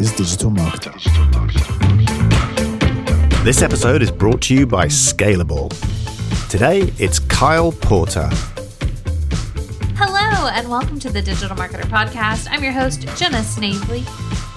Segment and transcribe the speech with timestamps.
[0.00, 0.94] is digital Marketer.
[3.44, 5.68] This episode is brought to you by Scalable.
[6.48, 8.28] Today, it's Kyle Porter.
[9.96, 12.48] Hello, and welcome to the Digital Marketer Podcast.
[12.50, 14.02] I'm your host, Jenna Snavely.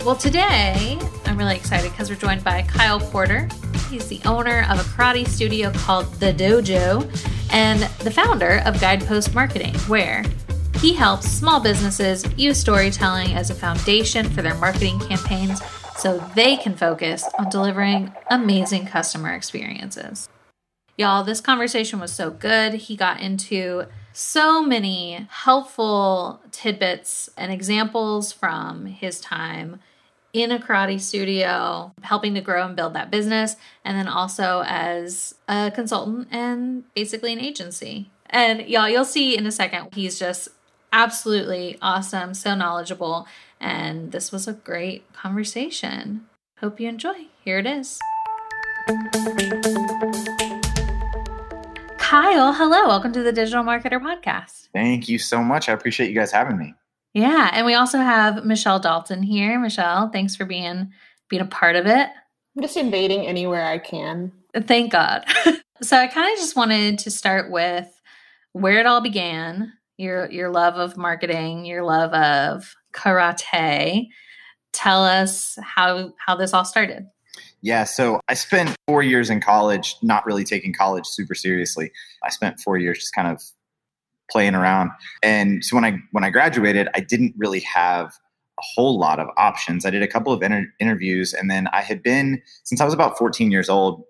[0.05, 3.50] Well, today I'm really excited because we're joined by Kyle Porter.
[3.89, 7.04] He's the owner of a karate studio called The Dojo
[7.52, 10.23] and the founder of Guidepost Marketing, where
[10.84, 15.62] he helps small businesses use storytelling as a foundation for their marketing campaigns
[15.95, 20.27] so they can focus on delivering amazing customer experiences.
[20.98, 22.73] Y'all, this conversation was so good.
[22.73, 29.80] He got into so many helpful tidbits and examples from his time
[30.34, 33.55] in a karate studio, helping to grow and build that business,
[33.86, 38.09] and then also as a consultant and basically an agency.
[38.30, 40.50] And y'all, you'll see in a second, he's just
[40.93, 43.27] absolutely awesome, so knowledgeable,
[43.59, 46.27] and this was a great conversation.
[46.59, 47.25] Hope you enjoy.
[47.44, 48.00] Here it is.
[51.97, 52.88] Kyle, hello.
[52.88, 54.69] Welcome to the Digital Marketer Podcast.
[54.72, 55.67] Thank you so much.
[55.67, 56.75] I appreciate you guys having me.
[57.13, 59.59] Yeah, and we also have Michelle Dalton here.
[59.59, 60.91] Michelle, thanks for being
[61.28, 62.09] being a part of it.
[62.55, 64.31] I'm just invading anywhere I can.
[64.55, 65.25] Thank God.
[65.81, 67.89] so I kind of just wanted to start with
[68.52, 74.08] where it all began, your your love of marketing, your love of karate.
[74.72, 77.08] Tell us how how this all started.
[77.61, 81.91] Yeah, so I spent four years in college, not really taking college super seriously.
[82.22, 83.41] I spent four years just kind of
[84.30, 84.91] playing around,
[85.22, 88.07] and so when I when I graduated, I didn't really have
[88.59, 89.85] a whole lot of options.
[89.85, 92.94] I did a couple of inter- interviews, and then I had been since I was
[92.94, 94.03] about 14 years old.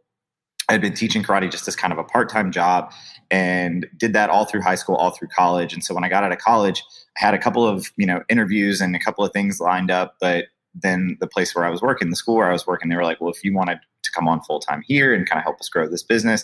[0.69, 2.94] I had been teaching karate just as kind of a part time job
[3.31, 5.73] and did that all through high school, all through college.
[5.73, 6.83] And so when I got out of college,
[7.17, 10.16] I had a couple of, you know, interviews and a couple of things lined up.
[10.22, 12.95] But then the place where I was working, the school where I was working, they
[12.95, 15.44] were like, well, if you wanted to come on full time here and kind of
[15.44, 16.44] help us grow this business,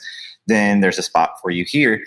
[0.50, 2.04] then there's a spot for you here.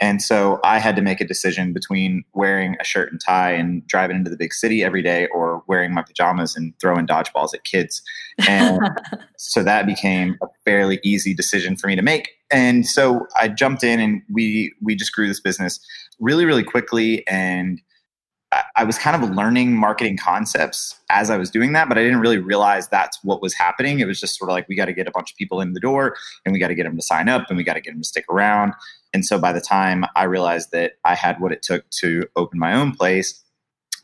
[0.00, 3.86] And so I had to make a decision between wearing a shirt and tie and
[3.86, 7.64] driving into the big city every day or wearing my pajamas and throwing dodgeballs at
[7.64, 8.02] kids.
[8.46, 8.78] And
[9.38, 12.30] so that became a fairly easy decision for me to make.
[12.50, 15.80] And so I jumped in and we we just grew this business
[16.20, 17.26] really, really quickly.
[17.26, 17.80] And
[18.52, 22.20] I was kind of learning marketing concepts as I was doing that, but I didn't
[22.20, 23.98] really realize that's what was happening.
[23.98, 25.72] It was just sort of like we got to get a bunch of people in
[25.72, 27.80] the door and we got to get them to sign up and we got to
[27.80, 28.72] get them to stick around.
[29.12, 32.58] And so by the time I realized that I had what it took to open
[32.58, 33.42] my own place,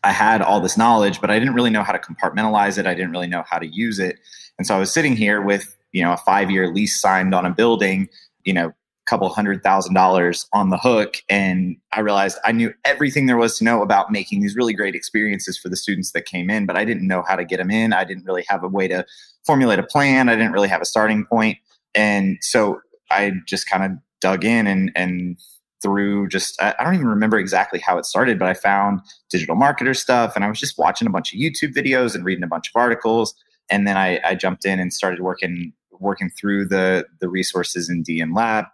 [0.03, 2.87] I had all this knowledge, but I didn't really know how to compartmentalize it.
[2.87, 4.19] I didn't really know how to use it.
[4.59, 7.47] And so I was sitting here with, you know, a five year lease signed on
[7.47, 8.09] a building,
[8.45, 8.73] you know,
[9.13, 11.19] couple hundred thousand dollars on the hook.
[11.29, 14.95] And i realized i knew everything there was to know about making these really great
[14.95, 17.71] experiences for the students that came in but i didn't know how to get them
[17.71, 17.93] in.
[17.93, 19.05] I didn't really have a way to
[19.45, 20.31] formulate a plan.
[20.31, 21.59] I didn't really have a starting point.
[21.95, 22.81] and so
[23.11, 23.91] i just kind of
[24.23, 25.37] dug in and and
[25.83, 29.95] through just I don't even remember exactly how it started but i found digital marketer
[29.95, 32.69] stuff and i was just watching a bunch of youtube videos and reading a bunch
[32.69, 33.35] of articles.
[33.71, 35.73] And then I, I jumped in and started working
[36.03, 38.67] working through the the resources in DM Lab,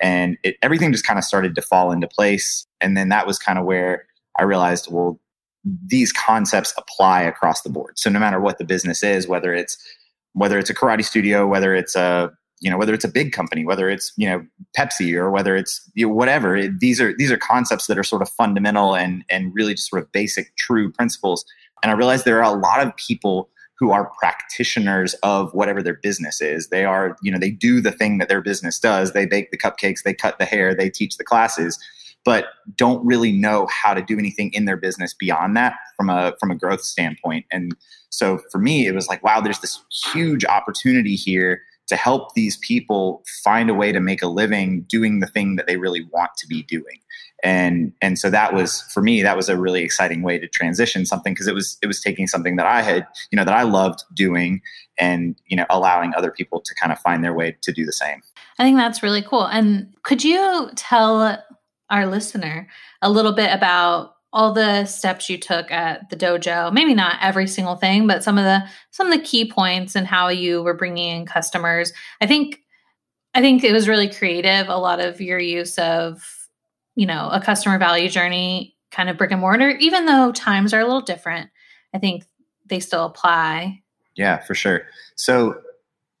[0.00, 2.66] and it, everything just kind of started to fall into place.
[2.80, 4.06] And then that was kind of where
[4.38, 5.20] I realized, well,
[5.64, 7.98] these concepts apply across the board.
[7.98, 9.78] So no matter what the business is, whether it's
[10.34, 13.64] whether it's a karate studio, whether it's a you know whether it's a big company,
[13.64, 14.44] whether it's you know
[14.76, 18.04] Pepsi or whether it's you know, whatever, it, these are these are concepts that are
[18.04, 21.44] sort of fundamental and and really just sort of basic, true principles.
[21.82, 23.50] And I realized there are a lot of people
[23.82, 26.68] who are practitioners of whatever their business is.
[26.68, 29.12] They are, you know, they do the thing that their business does.
[29.12, 31.80] They bake the cupcakes, they cut the hair, they teach the classes,
[32.24, 32.44] but
[32.76, 36.52] don't really know how to do anything in their business beyond that from a from
[36.52, 37.44] a growth standpoint.
[37.50, 37.74] And
[38.10, 39.82] so for me, it was like, wow, there's this
[40.12, 45.18] huge opportunity here to help these people find a way to make a living doing
[45.18, 47.00] the thing that they really want to be doing
[47.42, 51.04] and and so that was for me that was a really exciting way to transition
[51.04, 53.62] something because it was it was taking something that I had you know that I
[53.62, 54.60] loved doing
[54.98, 57.92] and you know allowing other people to kind of find their way to do the
[57.92, 58.22] same.
[58.58, 59.46] I think that's really cool.
[59.46, 61.42] And could you tell
[61.90, 62.68] our listener
[63.02, 67.46] a little bit about all the steps you took at the dojo maybe not every
[67.46, 70.72] single thing but some of the some of the key points and how you were
[70.72, 72.60] bringing in customers i think
[73.34, 76.41] i think it was really creative a lot of your use of
[76.94, 80.80] you know, a customer value journey kind of brick and mortar, even though times are
[80.80, 81.50] a little different,
[81.94, 82.24] I think
[82.66, 83.82] they still apply.
[84.14, 84.86] Yeah, for sure.
[85.16, 85.60] So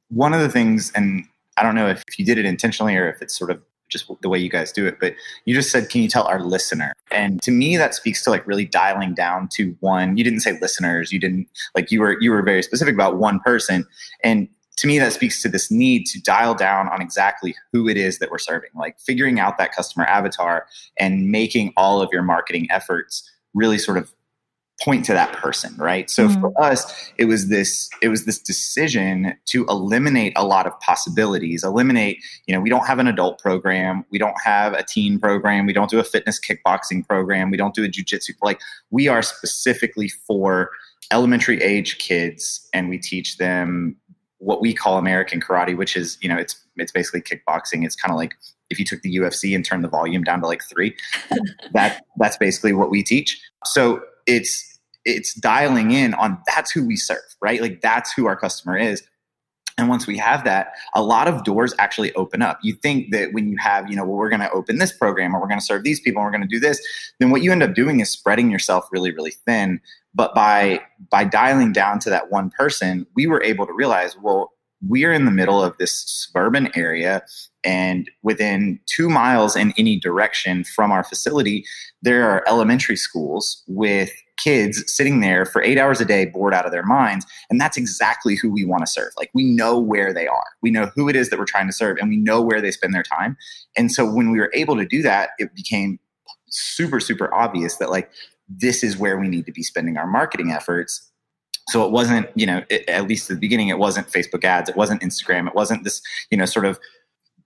[0.08, 1.24] one of the things, and
[1.56, 3.60] I don't know if you did it intentionally or if it's sort of
[3.92, 4.98] just the way you guys do it.
[4.98, 5.14] But
[5.44, 6.94] you just said, can you tell our listener?
[7.10, 10.16] And to me, that speaks to like really dialing down to one.
[10.16, 11.12] You didn't say listeners.
[11.12, 13.86] You didn't like you were you were very specific about one person.
[14.24, 14.48] And
[14.82, 18.18] to me, that speaks to this need to dial down on exactly who it is
[18.18, 20.66] that we're serving, like figuring out that customer avatar
[20.98, 24.12] and making all of your marketing efforts really sort of
[24.82, 26.40] point to that person right so mm-hmm.
[26.40, 31.62] for us it was this it was this decision to eliminate a lot of possibilities
[31.62, 35.66] eliminate you know we don't have an adult program we don't have a teen program
[35.66, 39.22] we don't do a fitness kickboxing program we don't do a jiu-jitsu like we are
[39.22, 40.70] specifically for
[41.12, 43.94] elementary age kids and we teach them
[44.42, 48.12] what we call american karate which is you know it's it's basically kickboxing it's kind
[48.12, 48.34] of like
[48.72, 50.96] if you took the UFC and turned the volume down to like three,
[51.72, 53.40] that that's basically what we teach.
[53.66, 54.68] So it's
[55.04, 57.60] it's dialing in on that's who we serve, right?
[57.60, 59.02] Like that's who our customer is.
[59.78, 62.58] And once we have that, a lot of doors actually open up.
[62.62, 65.34] You think that when you have, you know, well, we're going to open this program
[65.34, 66.80] or we're going to serve these people and we're going to do this,
[67.18, 69.80] then what you end up doing is spreading yourself really, really thin.
[70.14, 70.80] But by
[71.10, 74.52] by dialing down to that one person, we were able to realize, well,
[74.86, 77.22] we're in the middle of this suburban area
[77.64, 81.64] and within two miles in any direction from our facility
[82.02, 86.66] there are elementary schools with kids sitting there for eight hours a day bored out
[86.66, 87.24] of their minds.
[87.48, 89.12] And that's exactly who we want to serve.
[89.16, 90.44] Like we know where they are.
[90.62, 92.72] We know who it is that we're trying to serve and we know where they
[92.72, 93.36] spend their time.
[93.76, 95.98] And so when we were able to do that it became
[96.54, 98.10] super super obvious that like
[98.58, 101.08] this is where we need to be spending our marketing efforts.
[101.68, 104.68] So it wasn't you know it, at least at the beginning it wasn't facebook ads
[104.68, 106.80] it wasn't instagram it wasn't this you know sort of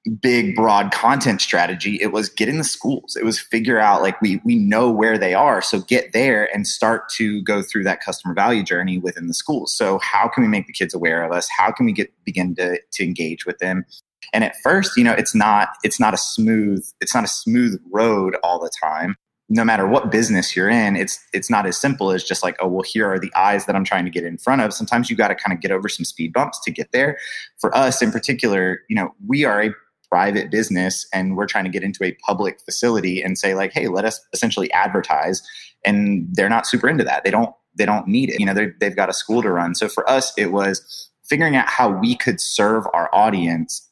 [0.06, 1.98] big broad content strategy.
[2.00, 3.16] It was get in the schools.
[3.16, 6.66] It was figure out like we we know where they are so get there and
[6.66, 9.76] start to go through that customer value journey within the schools.
[9.76, 11.48] So how can we make the kids aware of us?
[11.48, 13.84] How can we get begin to to engage with them?
[14.32, 17.80] And at first you know it's not it's not a smooth it's not a smooth
[17.90, 19.16] road all the time
[19.48, 22.66] no matter what business you're in, it's it's not as simple as just like, oh,
[22.66, 24.72] well, here are the eyes that I'm trying to get in front of.
[24.72, 27.18] Sometimes you got to kind of get over some speed bumps to get there.
[27.58, 29.70] For us in particular, you know, we are a
[30.08, 33.88] private business and we're trying to get into a public facility and say like hey
[33.88, 35.42] let us essentially advertise
[35.84, 38.96] and they're not super into that they don't they don't need it you know they've
[38.96, 42.40] got a school to run so for us it was figuring out how we could
[42.40, 43.88] serve our audience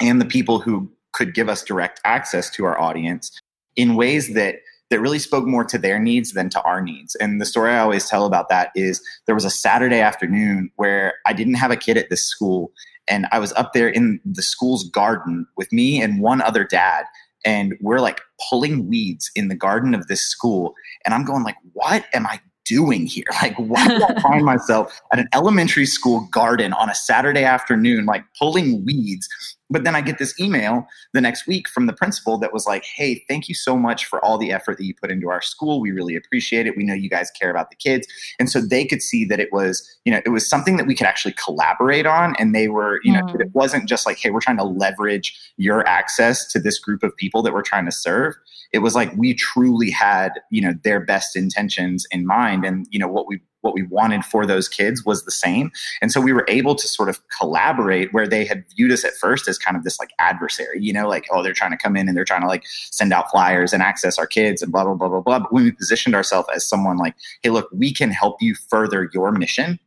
[0.00, 3.30] and the people who could give us direct access to our audience
[3.76, 4.56] in ways that
[4.92, 7.14] that really spoke more to their needs than to our needs.
[7.14, 11.14] And the story I always tell about that is there was a Saturday afternoon where
[11.26, 12.70] I didn't have a kid at this school
[13.08, 17.06] and I was up there in the school's garden with me and one other dad
[17.42, 20.74] and we're like pulling weeds in the garden of this school
[21.06, 23.24] and I'm going like what am I doing here?
[23.42, 28.04] Like, why do I find myself at an elementary school garden on a Saturday afternoon,
[28.06, 29.28] like pulling weeds
[29.72, 32.84] but then I get this email the next week from the principal that was like,
[32.84, 35.80] hey, thank you so much for all the effort that you put into our school.
[35.80, 36.76] We really appreciate it.
[36.76, 38.06] We know you guys care about the kids.
[38.38, 40.94] And so they could see that it was, you know, it was something that we
[40.94, 42.36] could actually collaborate on.
[42.38, 43.40] And they were, you know, mm.
[43.40, 47.16] it wasn't just like, hey, we're trying to leverage your access to this group of
[47.16, 48.34] people that we're trying to serve.
[48.72, 52.64] It was like we truly had, you know, their best intentions in mind.
[52.64, 55.70] And, you know, what we what we wanted for those kids was the same.
[56.00, 59.14] And so we were able to sort of collaborate where they had viewed us at
[59.14, 61.96] first as kind of this like adversary, you know, like, oh, they're trying to come
[61.96, 64.84] in and they're trying to like send out flyers and access our kids and blah,
[64.84, 65.38] blah, blah, blah, blah.
[65.40, 69.08] But when we positioned ourselves as someone like, hey, look, we can help you further
[69.12, 69.78] your mission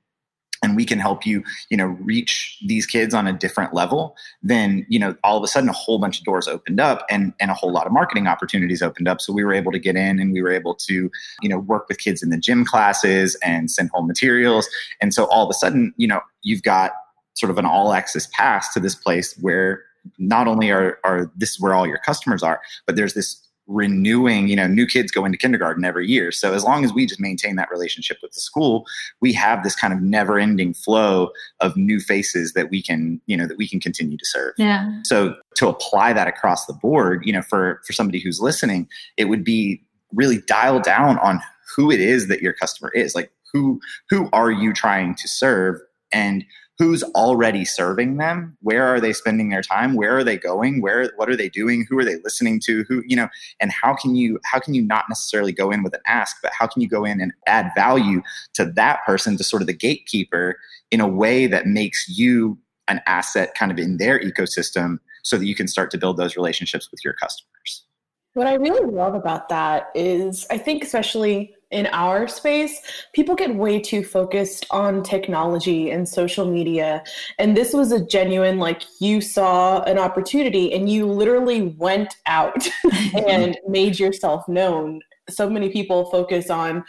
[0.66, 4.86] and we can help you you know reach these kids on a different level then
[4.90, 7.52] you know all of a sudden a whole bunch of doors opened up and and
[7.52, 9.22] a whole lot of marketing opportunities opened up.
[9.22, 11.88] So we were able to get in and we were able to you know work
[11.88, 14.68] with kids in the gym classes and send home materials.
[15.02, 16.92] And so all of a sudden you know you've got
[17.36, 19.84] sort of an all access pass to this place where
[20.20, 24.48] not only are, are this is where all your customers are but there's this renewing
[24.48, 26.32] you know new kids go into kindergarten every year.
[26.32, 28.86] So as long as we just maintain that relationship with the school
[29.22, 33.36] we have this kind of never ending flow of new faces that we can you
[33.36, 34.54] know that we can continue to serve.
[34.58, 35.02] Yeah.
[35.04, 39.26] So to apply that across the board you know for for somebody who's listening it
[39.26, 39.82] would be
[40.14, 41.42] really dial down on
[41.76, 43.16] who it is that your customer is.
[43.16, 43.80] Like who
[44.10, 45.80] who are you trying to serve?
[46.12, 46.46] And
[46.78, 48.58] who's already serving them?
[48.62, 49.96] Where are they spending their time?
[49.96, 50.82] Where are they going?
[50.82, 51.86] Where what are they doing?
[51.90, 52.84] Who are they listening to?
[52.88, 53.30] Who you know
[53.60, 56.52] and how can you how can you not necessarily go in with an ask but
[56.54, 58.22] how can you go in and add value
[58.54, 60.58] to that person to sort of the gatekeeper
[60.92, 65.46] in a way that makes you an asset kind of in their ecosystem so that
[65.46, 67.86] you can start to build those relationships with your customers?
[68.34, 72.80] What i really love about that is i think especially in our space,
[73.14, 77.04] people get way too focused on technology and social media.
[77.40, 82.68] And this was a genuine, like, you saw an opportunity and you literally went out
[83.28, 85.02] and made yourself known.
[85.30, 86.84] So many people focus on,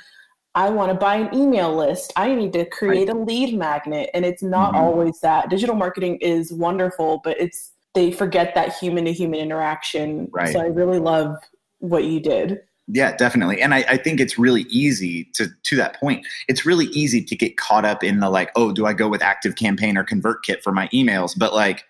[0.55, 2.13] I want to buy an email list.
[2.17, 4.11] I need to create a lead magnet.
[4.15, 4.85] And it's not mm-hmm.
[4.85, 5.51] always that.
[5.51, 10.29] Digital marketing is wonderful, but it's, they forget that human to human interaction.
[10.31, 10.53] Right.
[10.53, 11.37] So I really love
[11.79, 12.61] what you did.
[12.89, 13.61] Yeah, definitely.
[13.61, 16.25] And I, I, think it's really easy to to that point.
[16.47, 19.23] It's really easy to get caught up in the like, oh, do I go with
[19.23, 21.37] Active Campaign or ConvertKit for my emails?
[21.37, 21.85] But like,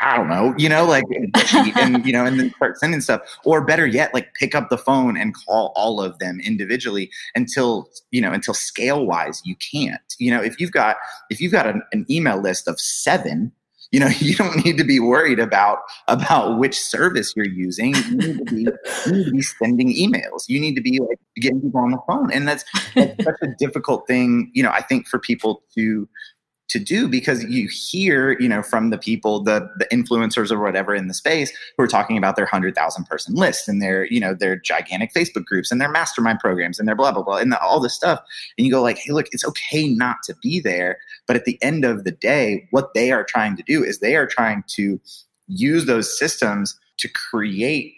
[0.00, 1.04] I don't know, you know, like
[1.76, 3.20] and you know, and then start sending stuff.
[3.44, 7.90] Or better yet, like pick up the phone and call all of them individually until
[8.10, 10.16] you know, until scale wise you can't.
[10.18, 10.96] You know, if you've got
[11.28, 13.52] if you've got an, an email list of seven
[13.92, 17.94] you know you don't need to be worried about about which service you're using.
[17.94, 18.66] You need to be
[19.06, 20.48] you need to be sending emails.
[20.48, 22.32] You need to be like getting people on the phone.
[22.32, 26.08] And that's, that's such a difficult thing you know i think for people to
[26.72, 30.94] to do because you hear, you know, from the people, the the influencers or whatever
[30.94, 34.18] in the space who are talking about their hundred thousand person list and their, you
[34.18, 37.52] know, their gigantic Facebook groups and their mastermind programs and their blah blah blah and
[37.52, 38.20] the, all this stuff.
[38.56, 41.62] And you go like, hey, look, it's okay not to be there, but at the
[41.62, 44.98] end of the day, what they are trying to do is they are trying to
[45.48, 47.94] use those systems to create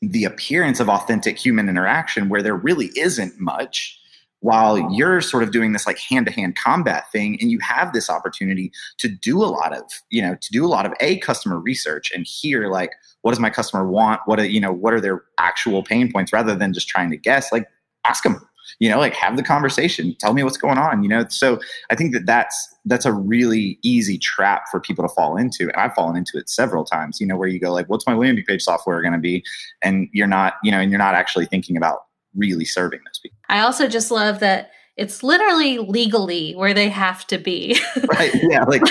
[0.00, 3.98] the appearance of authentic human interaction where there really isn't much
[4.44, 7.94] while you're sort of doing this like hand to hand combat thing and you have
[7.94, 11.18] this opportunity to do a lot of you know to do a lot of a
[11.20, 12.90] customer research and hear like
[13.22, 14.20] what does my customer want?
[14.26, 17.16] What are you know what are their actual pain points rather than just trying to
[17.16, 17.52] guess?
[17.52, 17.66] Like
[18.04, 18.38] ask them
[18.80, 20.14] you know like have the conversation.
[20.20, 21.24] Tell me what's going on you know?
[21.30, 21.58] So
[21.88, 25.76] i think that that's that's a really easy trap for people to fall into and
[25.76, 28.44] i've fallen into it several times you know where you go like what's my landing
[28.44, 29.42] page software going to be?
[29.80, 32.00] And you're not you know and you're not actually thinking about
[32.34, 33.38] really serving those people.
[33.48, 37.78] I also just love that it's literally legally where they have to be.
[38.08, 38.32] right.
[38.42, 38.64] Yeah.
[38.64, 38.82] Like,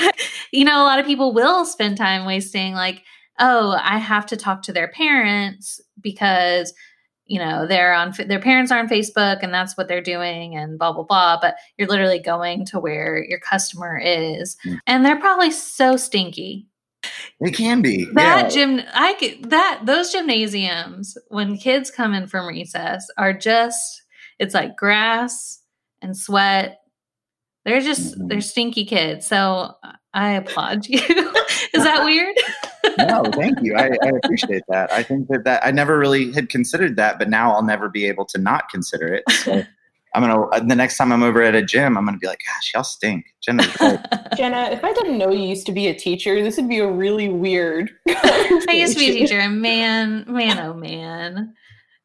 [0.52, 3.04] you know, a lot of people will spend time wasting, like,
[3.40, 6.74] oh, I have to talk to their parents because,
[7.26, 10.78] you know, they're on, their parents are on Facebook and that's what they're doing and
[10.78, 11.40] blah, blah, blah.
[11.40, 14.58] But you're literally going to where your customer is.
[14.66, 14.80] Mm.
[14.88, 16.68] And they're probably so stinky
[17.40, 18.50] it can be that yeah.
[18.50, 18.82] gym.
[18.94, 24.04] I get that those gymnasiums when kids come in from recess are just
[24.40, 25.62] it's like grass
[26.02, 26.80] and sweat.
[27.66, 28.28] They're just mm-hmm.
[28.28, 29.26] they're stinky kids.
[29.26, 29.74] So
[30.14, 31.00] I applaud you.
[31.74, 32.36] Is that weird?
[32.98, 33.76] no, thank you.
[33.76, 34.92] I, I, appreciate that.
[34.92, 38.06] I think that that I never really had considered that, but now I'll never be
[38.06, 39.24] able to not consider it.
[39.32, 39.64] So
[40.14, 42.42] I'm gonna uh, the next time I'm over at a gym, I'm gonna be like,
[42.46, 43.26] gosh, y'all stink.
[43.42, 43.64] Jenna,
[44.38, 46.90] Jenna, if I didn't know you used to be a teacher, this would be a
[46.90, 47.92] really weird.
[48.08, 51.54] I used to be a teacher, man, man, oh man.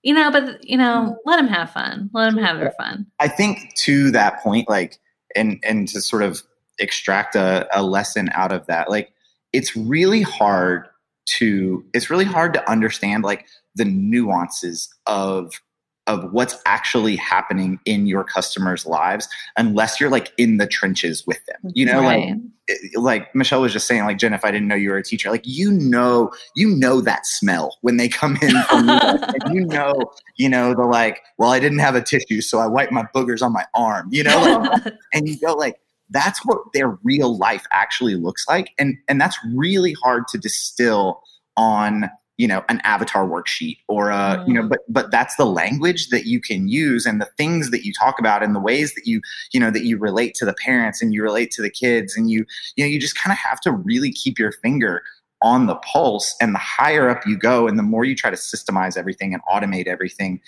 [0.03, 2.09] You know, but you know, let them have fun.
[2.15, 3.07] Let them have their fun.
[3.19, 4.99] I think to that point, like,
[5.37, 6.43] and and to sort of
[6.79, 9.13] extract a, a lesson out of that, like,
[9.53, 10.87] it's really hard
[11.27, 15.61] to it's really hard to understand like the nuances of
[16.09, 21.39] of what's actually happening in your customers' lives unless you're like in the trenches with
[21.47, 21.71] them.
[21.75, 22.31] You know, right.
[22.31, 22.39] like
[22.95, 25.31] like Michelle was just saying, like Jen, if I didn't know you were a teacher,
[25.31, 29.95] like you know, you know that smell when they come in from and you know,
[30.37, 33.43] you know, the like, well, I didn't have a tissue, so I wiped my boogers
[33.43, 35.77] on my arm, you know, like, and you go like
[36.11, 38.71] that's what their real life actually looks like.
[38.79, 41.23] And and that's really hard to distill
[41.57, 44.69] on you know an avatar worksheet or a you know mm.
[44.69, 48.19] but but that's the language that you can use and the things that you talk
[48.19, 49.21] about and the ways that you
[49.53, 52.31] you know that you relate to the parents and you relate to the kids and
[52.31, 55.03] you you know you just kind of have to really keep your finger
[55.43, 58.37] on the pulse and the higher up you go and the more you try to
[58.37, 60.41] systemize everything and automate everything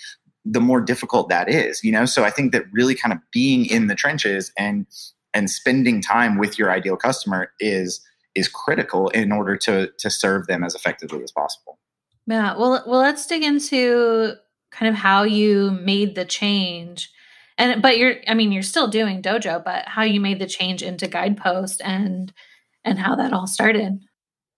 [0.43, 3.65] the more difficult that is you know so i think that really kind of being
[3.65, 4.87] in the trenches and
[5.33, 8.01] and spending time with your ideal customer is
[8.35, 11.77] is critical in order to to serve them as effectively as possible.
[12.31, 12.55] Yeah.
[12.55, 14.35] Well, well, let's dig into
[14.71, 17.11] kind of how you made the change.
[17.57, 20.81] And but you're I mean, you're still doing dojo, but how you made the change
[20.81, 22.31] into guidepost and
[22.85, 23.99] and how that all started.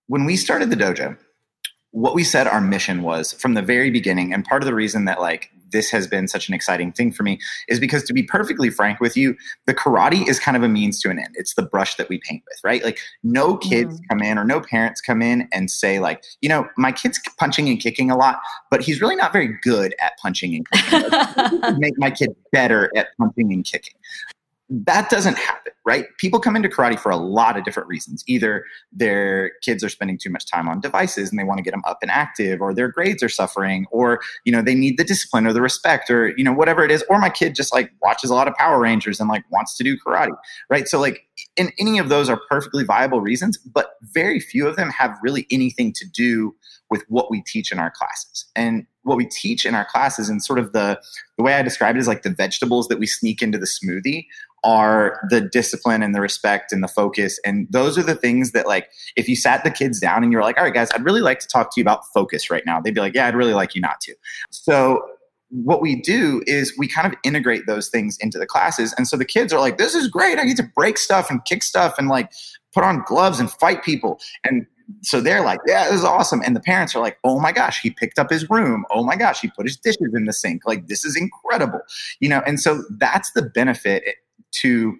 [0.06, 1.18] When we started the dojo,
[1.94, 5.04] what we said our mission was from the very beginning and part of the reason
[5.04, 8.22] that like this has been such an exciting thing for me is because to be
[8.24, 9.36] perfectly frank with you,
[9.66, 11.34] the karate is kind of a means to an end.
[11.36, 12.82] It's the brush that we paint with, right?
[12.82, 14.08] Like no kids mm.
[14.08, 17.68] come in or no parents come in and say like, you know, my kid's punching
[17.68, 18.40] and kicking a lot,
[18.72, 21.78] but he's really not very good at punching and kicking.
[21.78, 23.94] make my kid better at punching and kicking
[24.86, 26.06] that doesn't happen, right?
[26.18, 28.24] People come into karate for a lot of different reasons.
[28.26, 31.70] Either their kids are spending too much time on devices and they want to get
[31.70, 35.04] them up and active, or their grades are suffering, or you know they need the
[35.04, 37.04] discipline or the respect, or you know whatever it is.
[37.08, 39.84] Or my kid just like watches a lot of Power Rangers and like wants to
[39.84, 40.36] do karate,
[40.68, 40.88] right?
[40.88, 41.26] So like,
[41.56, 45.46] and any of those are perfectly viable reasons, but very few of them have really
[45.50, 46.54] anything to do
[46.90, 48.46] with what we teach in our classes.
[48.54, 51.00] And what we teach in our classes and sort of the
[51.36, 54.26] the way I describe it is like the vegetables that we sneak into the smoothie
[54.64, 57.38] are the discipline and the respect and the focus.
[57.44, 60.42] And those are the things that, like, if you sat the kids down and you're
[60.42, 62.80] like, all right, guys, I'd really like to talk to you about focus right now,
[62.80, 64.14] they'd be like, yeah, I'd really like you not to.
[64.50, 65.02] So,
[65.50, 68.92] what we do is we kind of integrate those things into the classes.
[68.98, 70.38] And so the kids are like, this is great.
[70.38, 72.32] I get to break stuff and kick stuff and like
[72.72, 74.18] put on gloves and fight people.
[74.42, 74.66] And
[75.02, 76.42] so they're like, yeah, this is awesome.
[76.44, 78.84] And the parents are like, oh my gosh, he picked up his room.
[78.90, 80.62] Oh my gosh, he put his dishes in the sink.
[80.66, 81.80] Like, this is incredible.
[82.20, 84.02] You know, and so that's the benefit
[84.60, 84.96] to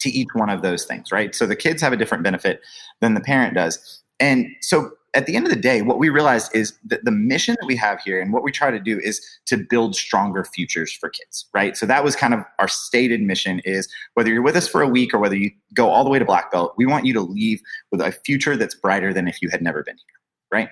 [0.00, 1.34] to each one of those things, right?
[1.34, 2.60] So the kids have a different benefit
[3.00, 4.02] than the parent does.
[4.18, 7.56] And so at the end of the day, what we realized is that the mission
[7.58, 10.92] that we have here and what we try to do is to build stronger futures
[10.92, 11.76] for kids, right?
[11.76, 14.88] So that was kind of our stated mission is whether you're with us for a
[14.88, 17.20] week or whether you go all the way to black belt, we want you to
[17.20, 17.60] leave
[17.90, 20.20] with a future that's brighter than if you had never been here,
[20.52, 20.68] right?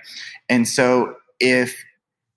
[0.47, 1.83] And so if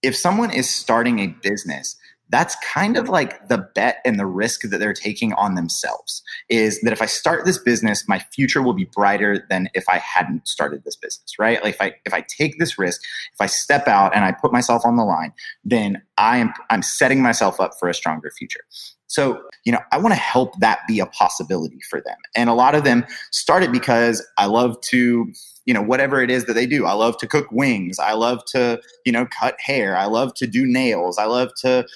[0.02, 1.96] if someone is starting a business
[2.32, 6.80] that's kind of like the bet and the risk that they're taking on themselves is
[6.80, 10.48] that if I start this business, my future will be brighter than if I hadn't
[10.48, 11.62] started this business, right?
[11.62, 13.02] Like if I if I take this risk,
[13.34, 16.82] if I step out and I put myself on the line, then I am I'm
[16.82, 18.64] setting myself up for a stronger future.
[19.08, 22.16] So, you know, I want to help that be a possibility for them.
[22.34, 25.30] And a lot of them started because I love to
[25.66, 28.44] you know whatever it is that they do i love to cook wings i love
[28.44, 31.86] to you know cut hair i love to do nails i love to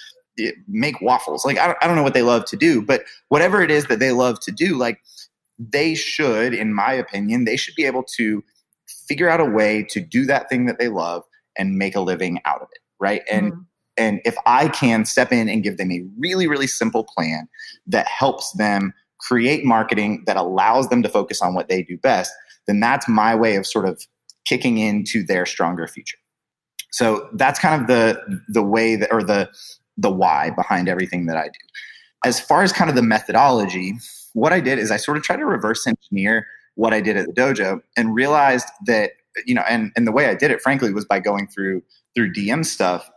[0.67, 1.45] make waffles.
[1.45, 3.85] Like I don't, I don't know what they love to do, but whatever it is
[3.87, 4.99] that they love to do, like
[5.59, 8.43] they should, in my opinion, they should be able to
[9.07, 11.23] figure out a way to do that thing that they love
[11.57, 13.21] and make a living out of it, right?
[13.31, 13.61] And mm-hmm.
[13.97, 17.47] and if I can step in and give them a really really simple plan
[17.87, 22.31] that helps them create marketing that allows them to focus on what they do best,
[22.67, 24.05] then that's my way of sort of
[24.45, 26.17] kicking into their stronger future.
[26.91, 29.49] So that's kind of the the way that or the
[29.97, 31.59] the why behind everything that I do.
[32.23, 33.93] As far as kind of the methodology,
[34.33, 37.25] what I did is I sort of tried to reverse engineer what I did at
[37.25, 39.11] the dojo and realized that
[39.45, 41.81] you know and and the way I did it frankly was by going through
[42.15, 43.09] through DM stuff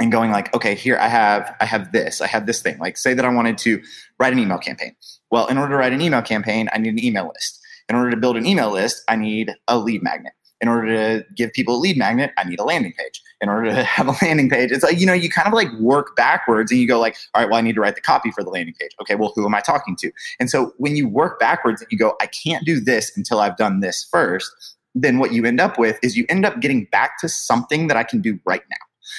[0.00, 2.78] and going like okay here I have I have this I have this thing.
[2.78, 3.82] Like say that I wanted to
[4.18, 4.94] write an email campaign.
[5.30, 7.60] Well in order to write an email campaign I need an email list.
[7.88, 11.26] In order to build an email list I need a lead magnet in order to
[11.34, 13.22] give people a lead magnet, I need a landing page.
[13.40, 15.68] In order to have a landing page, it's like, you know, you kind of like
[15.78, 18.30] work backwards and you go like, all right, well, I need to write the copy
[18.30, 18.90] for the landing page.
[19.00, 20.10] Okay, well, who am I talking to?
[20.40, 23.56] And so when you work backwards and you go, I can't do this until I've
[23.56, 24.50] done this first,
[24.94, 27.96] then what you end up with is you end up getting back to something that
[27.96, 28.76] I can do right now.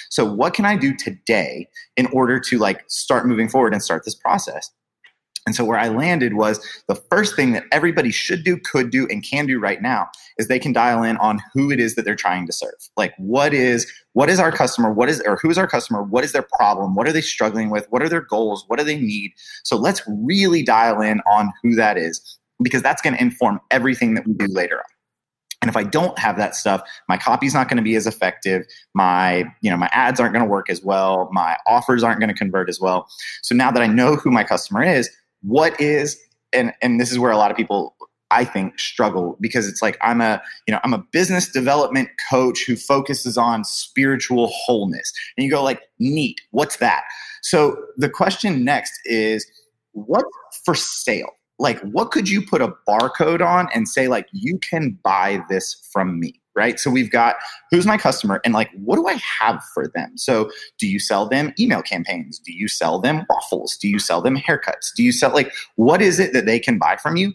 [0.09, 4.03] So what can I do today in order to like start moving forward and start
[4.03, 4.71] this process?
[5.47, 9.07] And so where I landed was the first thing that everybody should do, could do,
[9.09, 12.03] and can do right now is they can dial in on who it is that
[12.03, 12.75] they're trying to serve.
[12.97, 14.91] Like what is what is our customer?
[14.91, 16.03] What is or who is our customer?
[16.03, 16.95] What is their problem?
[16.95, 17.87] What are they struggling with?
[17.89, 18.65] What are their goals?
[18.67, 19.31] What do they need?
[19.63, 24.15] So let's really dial in on who that is because that's going to inform everything
[24.15, 24.83] that we do later on.
[25.61, 28.65] And if I don't have that stuff, my copy's not going to be as effective.
[28.93, 31.29] My, you know, my ads aren't going to work as well.
[31.31, 33.07] My offers aren't going to convert as well.
[33.41, 35.09] So now that I know who my customer is,
[35.41, 36.19] what is
[36.53, 37.95] and and this is where a lot of people
[38.29, 42.65] I think struggle because it's like I'm a you know I'm a business development coach
[42.65, 45.13] who focuses on spiritual wholeness.
[45.37, 47.03] And you go like neat what's that?
[47.41, 49.49] So the question next is
[49.93, 50.27] what's
[50.65, 51.31] for sale?
[51.59, 55.87] Like what could you put a barcode on and say like you can buy this
[55.91, 56.79] from me right?
[56.79, 57.35] So we've got
[57.71, 60.17] who's my customer and like what do I have for them?
[60.17, 62.39] So do you sell them email campaigns?
[62.39, 63.77] Do you sell them waffles?
[63.77, 64.93] Do you sell them haircuts?
[64.95, 67.33] Do you sell like what is it that they can buy from you?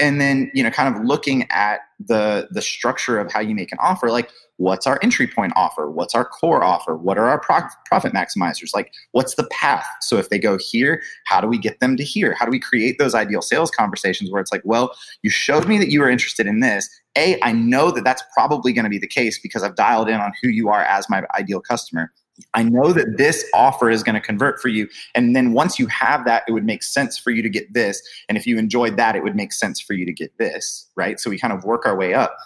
[0.00, 3.70] And then, you know, kind of looking at the the structure of how you make
[3.70, 5.90] an offer, like what's our entry point offer?
[5.90, 6.96] What's our core offer?
[6.96, 8.74] What are our pro- profit maximizers?
[8.74, 9.86] Like what's the path?
[10.00, 12.34] So if they go here, how do we get them to here?
[12.36, 15.78] How do we create those ideal sales conversations where it's like, well, you showed me
[15.78, 18.98] that you were interested in this a, I know that that's probably going to be
[18.98, 22.12] the case because I've dialed in on who you are as my ideal customer.
[22.54, 24.88] I know that this offer is going to convert for you.
[25.14, 28.02] And then once you have that, it would make sense for you to get this.
[28.28, 31.20] And if you enjoyed that, it would make sense for you to get this, right?
[31.20, 32.36] So we kind of work our way up.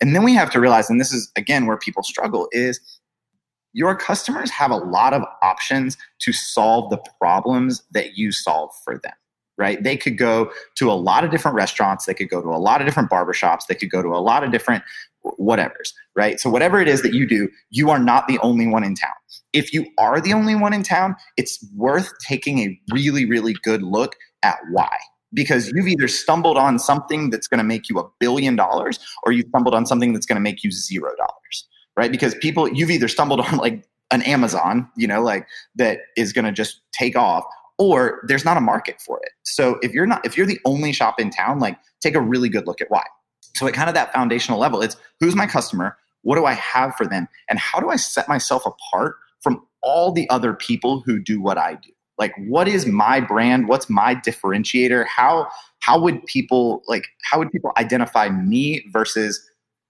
[0.00, 2.80] And then we have to realize, and this is again where people struggle, is
[3.72, 8.98] your customers have a lot of options to solve the problems that you solve for
[8.98, 9.12] them
[9.58, 9.82] right?
[9.82, 12.80] They could go to a lot of different restaurants, they could go to a lot
[12.80, 14.84] of different barbershops, they could go to a lot of different
[15.38, 16.40] whatevers, right?
[16.40, 19.10] So whatever it is that you do, you are not the only one in town.
[19.52, 23.82] If you are the only one in town, it's worth taking a really, really good
[23.82, 24.96] look at why.
[25.34, 29.32] Because you've either stumbled on something that's going to make you a billion dollars or
[29.32, 32.10] you stumbled on something that's going to make you zero dollars, right?
[32.10, 36.46] Because people, you've either stumbled on like an Amazon, you know, like that is going
[36.46, 37.44] to just take off,
[37.78, 39.30] or there's not a market for it.
[39.44, 42.48] So if you're not, if you're the only shop in town, like take a really
[42.48, 43.04] good look at why.
[43.54, 45.96] So at kind of that foundational level, it's who's my customer?
[46.22, 47.28] What do I have for them?
[47.48, 51.56] And how do I set myself apart from all the other people who do what
[51.56, 51.90] I do?
[52.18, 53.68] Like what is my brand?
[53.68, 55.06] What's my differentiator?
[55.06, 55.48] How
[55.80, 59.40] how would people like how would people identify me versus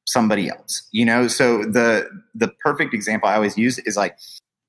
[0.06, 0.86] somebody else?
[0.92, 4.18] You know, so the the perfect example I always use is like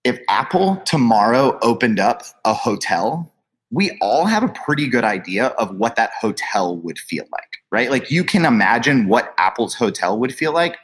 [0.04, 3.32] if Apple tomorrow opened up a hotel
[3.72, 7.92] we all have a pretty good idea of what that hotel would feel like, right?
[7.92, 10.78] Like you can imagine what Apple's hotel would feel like.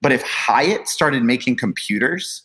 [0.00, 2.44] But if Hyatt started making computers,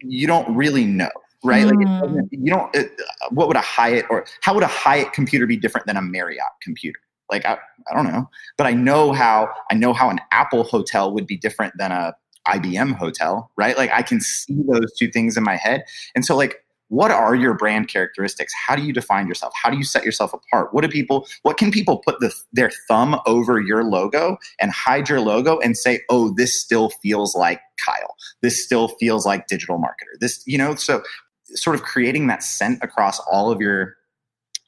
[0.00, 1.10] you don't really know,
[1.42, 1.64] right?
[1.64, 2.16] Mm.
[2.16, 2.92] Like you don't, it,
[3.30, 6.42] what would a Hyatt or how would a Hyatt computer be different than a Marriott
[6.60, 6.98] computer?
[7.30, 7.56] Like, I,
[7.90, 11.38] I don't know, but I know how, I know how an Apple hotel would be
[11.38, 12.12] different than a
[12.46, 13.76] IBM hotel, right?
[13.76, 15.84] Like I can see those two things in my head.
[16.14, 18.52] And so like what are your brand characteristics?
[18.52, 19.54] How do you define yourself?
[19.56, 20.74] How do you set yourself apart?
[20.74, 25.08] What do people what can people put the, their thumb over your logo and hide
[25.08, 28.14] your logo and say oh this still feels like kyle.
[28.42, 30.20] This still feels like digital marketer.
[30.20, 31.02] This you know so
[31.46, 33.96] sort of creating that scent across all of your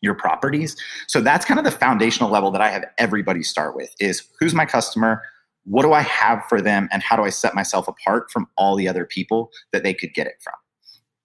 [0.01, 0.77] your properties.
[1.09, 4.55] So that's kind of the foundational level that i have everybody start with is who's
[4.55, 5.23] my customer
[5.65, 8.77] what do i have for them and how do i set myself apart from all
[8.77, 10.55] the other people that they could get it from?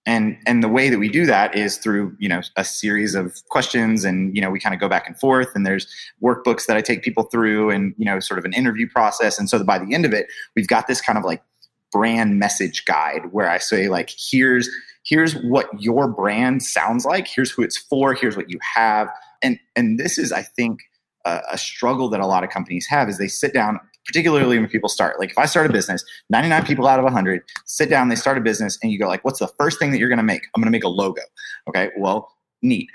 [0.06, 3.38] And and the way that we do that is through you know a series of
[3.50, 5.88] questions and you know we kind of go back and forth and there's
[6.24, 9.38] workbooks that i take people through and you know sort of an interview process.
[9.38, 11.44] And so by the end of it we've got this kind of like
[11.92, 14.70] brand message guide where i say like here's
[15.04, 17.28] here's what your brand sounds like.
[17.28, 18.14] Here's who it's for.
[18.14, 19.10] Here's what you have.
[19.42, 20.80] And and this is i think
[21.26, 24.68] a, a struggle that a lot of companies have is they sit down particularly when
[24.68, 25.20] people start.
[25.20, 28.40] Like if I start a business, 99 people out of 100 sit down, they start
[28.40, 30.42] a business, and you go like, "What's the first thing that you're going to make?"
[30.56, 31.22] I'm going to make a logo.
[31.68, 32.90] Okay, well, neat.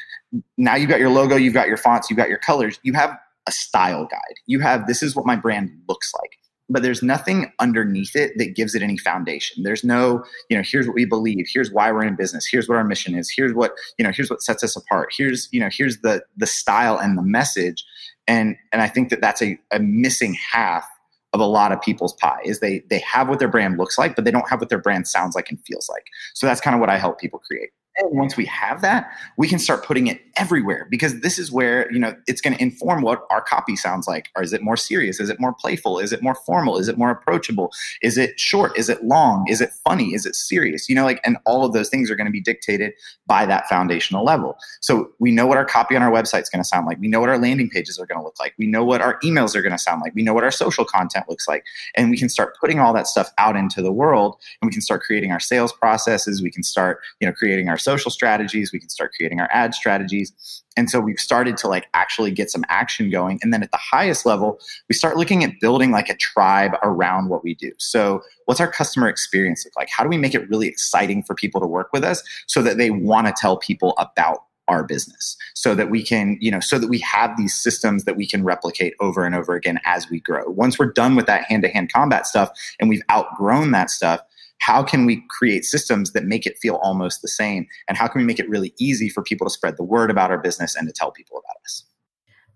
[0.58, 3.16] Now you've got your logo, you've got your fonts, you've got your colors, you have
[3.46, 4.34] a style guide.
[4.46, 6.32] You have this is what my brand looks like.
[6.68, 9.62] But there's nothing underneath it that gives it any foundation.
[9.62, 12.76] There's no, you know, here's what we believe, here's why we're in business, here's what
[12.76, 15.10] our mission is, here's what, you know, here's what sets us apart.
[15.16, 17.84] Here's, you know, here's the the style and the message.
[18.26, 20.88] And and I think that that's a, a missing half
[21.34, 24.16] of a lot of people's pie is they they have what their brand looks like
[24.16, 26.06] but they don't have what their brand sounds like and feels like.
[26.32, 29.48] So that's kind of what i help people create and once we have that, we
[29.48, 33.02] can start putting it everywhere because this is where, you know, it's going to inform
[33.02, 34.30] what our copy sounds like.
[34.34, 35.20] Or is it more serious?
[35.20, 36.00] Is it more playful?
[36.00, 36.76] Is it more formal?
[36.76, 37.70] Is it more approachable?
[38.02, 38.76] Is it short?
[38.76, 39.46] Is it long?
[39.48, 40.12] Is it funny?
[40.12, 40.88] Is it serious?
[40.88, 42.94] You know, like, and all of those things are going to be dictated
[43.26, 44.56] by that foundational level.
[44.80, 46.98] So we know what our copy on our website is going to sound like.
[46.98, 48.54] We know what our landing pages are going to look like.
[48.58, 50.14] We know what our emails are going to sound like.
[50.14, 51.64] We know what our social content looks like.
[51.94, 54.82] And we can start putting all that stuff out into the world and we can
[54.82, 56.42] start creating our sales processes.
[56.42, 59.74] We can start, you know, creating our social strategies we can start creating our ad
[59.74, 60.32] strategies.
[60.76, 63.38] And so we've started to like actually get some action going.
[63.42, 67.28] And then at the highest level we start looking at building like a tribe around
[67.28, 67.70] what we do.
[67.78, 69.88] So what's our customer experience look like?
[69.90, 72.78] How do we make it really exciting for people to work with us so that
[72.78, 75.36] they want to tell people about our business?
[75.54, 78.42] So that we can you know so that we have these systems that we can
[78.44, 80.48] replicate over and over again as we grow.
[80.48, 84.20] Once we're done with that hand-to-hand combat stuff and we've outgrown that stuff
[84.58, 88.20] how can we create systems that make it feel almost the same and how can
[88.20, 90.86] we make it really easy for people to spread the word about our business and
[90.86, 91.84] to tell people about us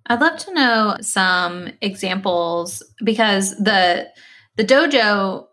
[0.06, 4.08] i'd love to know some examples because the
[4.56, 5.46] the dojo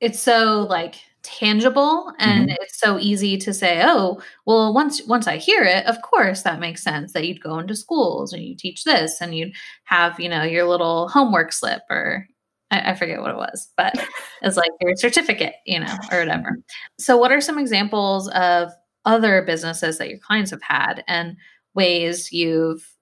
[0.00, 2.56] it's so like tangible and mm-hmm.
[2.62, 6.60] it's so easy to say oh well once once i hear it of course that
[6.60, 9.52] makes sense that you'd go into schools and you teach this and you'd
[9.84, 12.26] have you know your little homework slip or
[12.70, 13.94] I, I forget what it was, but
[14.42, 16.58] it's like your certificate, you know, or whatever.
[16.98, 18.70] So, what are some examples of
[19.04, 21.36] other businesses that your clients have had and
[21.74, 22.92] ways you've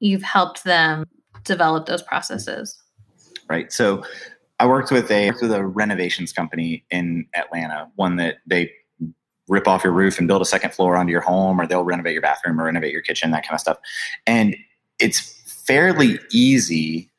[0.00, 1.04] you've helped them
[1.44, 2.80] develop those processes?
[3.48, 3.72] Right.
[3.72, 4.04] So,
[4.60, 8.70] I worked with a with a renovations company in Atlanta, one that they
[9.48, 12.12] rip off your roof and build a second floor onto your home, or they'll renovate
[12.12, 13.78] your bathroom or renovate your kitchen, that kind of stuff.
[14.26, 14.56] And
[15.00, 15.20] it's
[15.66, 17.10] fairly easy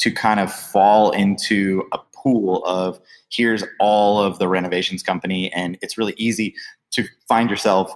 [0.00, 5.78] to kind of fall into a pool of here's all of the renovations company and
[5.80, 6.54] it's really easy
[6.90, 7.94] to find yourself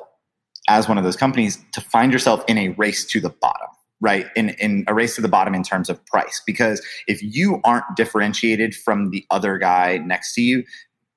[0.69, 3.69] as one of those companies to find yourself in a race to the bottom
[4.01, 4.27] right?
[4.37, 6.43] In, in a race to the bottom in terms of price.
[6.45, 10.64] Because if you aren't differentiated from the other guy next to you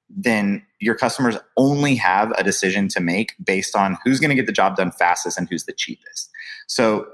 [0.09, 4.45] then your customers only have a decision to make based on who's going to get
[4.45, 6.29] the job done fastest and who's the cheapest.
[6.67, 7.07] So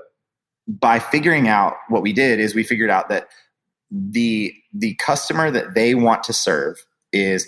[0.67, 3.27] by figuring out what we did is we figured out that
[3.93, 7.47] the the customer that they want to serve is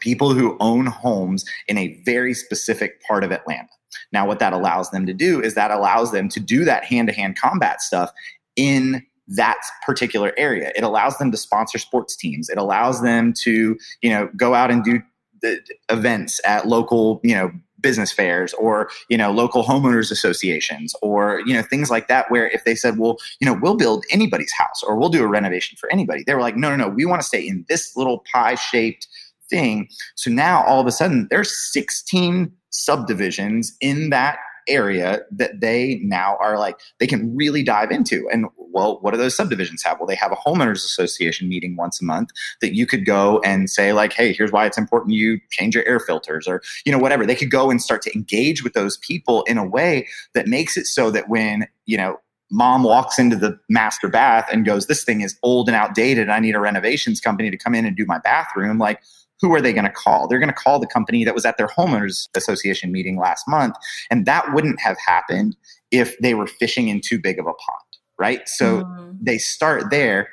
[0.00, 3.68] people who own homes in a very specific part of Atlanta.
[4.12, 7.08] Now, what that allows them to do is that allows them to do that hand
[7.08, 8.12] to hand combat stuff
[8.54, 10.70] in that particular area.
[10.76, 12.48] It allows them to sponsor sports teams.
[12.48, 15.02] It allows them to, you know, go out and do
[15.42, 21.42] the events at local, you know, business fairs or you know local homeowners associations or
[21.46, 24.52] you know things like that where if they said well you know we'll build anybody's
[24.52, 27.04] house or we'll do a renovation for anybody they were like no no no we
[27.04, 29.06] want to stay in this little pie shaped
[29.48, 29.88] thing.
[30.14, 36.36] So now all of a sudden there's 16 subdivisions in that area that they now
[36.40, 38.28] are like they can really dive into.
[38.30, 42.00] And well what do those subdivisions have well they have a homeowners association meeting once
[42.00, 45.40] a month that you could go and say like hey here's why it's important you
[45.50, 48.62] change your air filters or you know whatever they could go and start to engage
[48.62, 52.16] with those people in a way that makes it so that when you know
[52.50, 56.38] mom walks into the master bath and goes this thing is old and outdated i
[56.38, 59.00] need a renovations company to come in and do my bathroom like
[59.40, 60.26] who are they going to call?
[60.26, 63.76] They're going to call the company that was at their homeowners association meeting last month.
[64.10, 65.56] And that wouldn't have happened
[65.90, 67.85] if they were fishing in too big of a pond,
[68.18, 68.48] right?
[68.48, 69.16] So mm.
[69.20, 70.28] they start there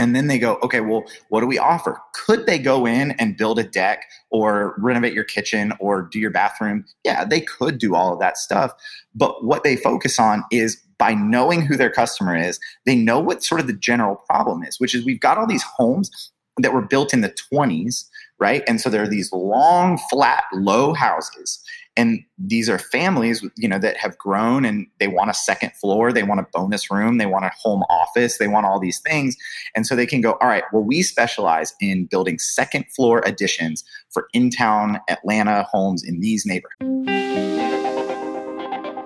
[0.00, 2.00] and then they go, okay, well, what do we offer?
[2.14, 6.30] Could they go in and build a deck or renovate your kitchen or do your
[6.30, 6.86] bathroom?
[7.04, 8.72] Yeah, they could do all of that stuff.
[9.14, 13.44] But what they focus on is by knowing who their customer is, they know what
[13.44, 16.32] sort of the general problem is, which is we've got all these homes
[16.62, 18.06] that were built in the 20s,
[18.40, 18.62] right?
[18.66, 21.62] And so there are these long, flat, low houses.
[21.96, 26.12] And these are families, you know, that have grown and they want a second floor,
[26.12, 29.36] they want a bonus room, they want a home office, they want all these things.
[29.74, 33.84] And so they can go, all right, well, we specialize in building second floor additions
[34.08, 37.10] for in town Atlanta homes in these neighborhoods.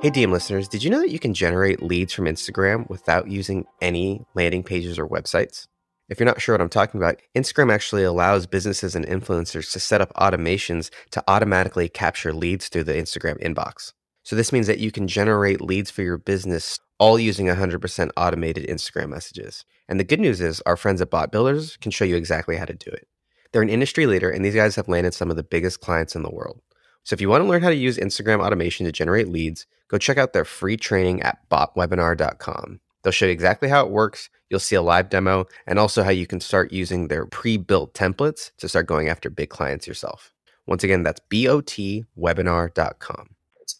[0.02, 3.64] Hey, DM listeners, did you know that you can generate leads from Instagram without using
[3.80, 5.66] any landing pages or websites?
[6.08, 9.80] If you're not sure what I'm talking about, Instagram actually allows businesses and influencers to
[9.80, 13.92] set up automations to automatically capture leads through the Instagram inbox.
[14.22, 18.66] So this means that you can generate leads for your business all using 100% automated
[18.68, 19.64] Instagram messages.
[19.88, 22.64] And the good news is our friends at Bot Builders can show you exactly how
[22.66, 23.08] to do it.
[23.52, 26.22] They're an industry leader and these guys have landed some of the biggest clients in
[26.22, 26.60] the world.
[27.04, 29.98] So if you want to learn how to use Instagram automation to generate leads, go
[29.98, 32.80] check out their free training at botwebinar.com.
[33.04, 34.30] They'll show you exactly how it works.
[34.50, 37.94] You'll see a live demo and also how you can start using their pre built
[37.94, 40.32] templates to start going after big clients yourself.
[40.66, 43.28] Once again, that's botwebinar.com.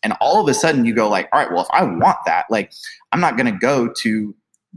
[0.03, 2.45] And all of a sudden you go like, all right, well, if I want that,
[2.51, 2.71] like
[3.13, 4.37] I'm not going to go to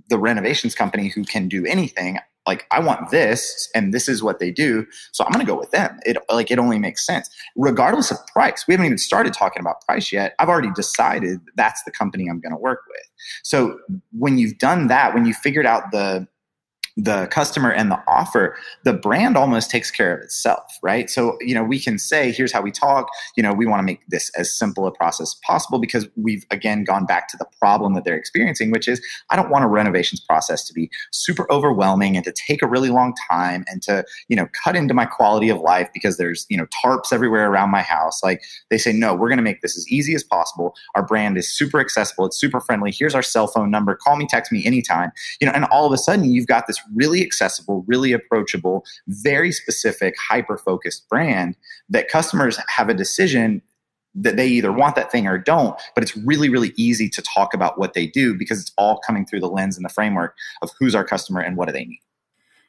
[0.09, 4.39] the renovations company who can do anything like I want this and this is what
[4.39, 4.87] they do.
[5.11, 5.99] So I'm going to go with them.
[6.05, 8.65] It like it only makes sense regardless of price.
[8.67, 10.33] We haven't even started talking about price yet.
[10.39, 13.05] I've already decided that's the company I'm going to work with.
[13.43, 13.79] So
[14.17, 16.27] when you've done that, when you figured out the
[16.97, 21.11] the customer and the offer, the brand almost takes care of itself, right?
[21.11, 23.07] So, you know, we can say, here's how we talk.
[23.35, 26.83] You know, we want to make this as simple a process possible because we've again
[26.83, 30.19] gone back to the problem that they're experiencing, which is I don't want a renovations
[30.19, 34.35] process to be super overwhelming and to take a really long time and to, you
[34.35, 37.83] know, cut into my quality of life because there's, you know, tarps everywhere around my
[37.83, 38.23] house.
[38.23, 40.73] Like they say, no, we're going to make this as easy as possible.
[40.95, 42.25] Our brand is super accessible.
[42.25, 42.91] It's super friendly.
[42.91, 43.95] Here's our cell phone number.
[43.95, 45.11] Call me, text me anytime.
[45.39, 49.51] You know, and all of a sudden you've got this really accessible, really approachable, very
[49.51, 51.55] specific, hyper focused brand
[51.89, 53.61] that customers have a decision
[54.15, 57.53] that they either want that thing or don't, but it's really, really easy to talk
[57.53, 60.71] about what they do because it's all coming through the lens and the framework of
[60.79, 62.01] who's our customer and what do they need.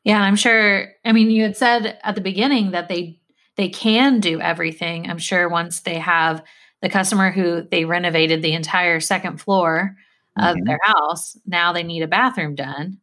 [0.05, 0.89] Yeah, I'm sure.
[1.05, 3.21] I mean, you had said at the beginning that they
[3.57, 5.11] they can do everything.
[5.11, 6.45] I'm sure once they have
[6.81, 9.97] the customer who they renovated the entire second floor
[10.39, 10.65] of mm-hmm.
[10.65, 12.99] their house, now they need a bathroom done.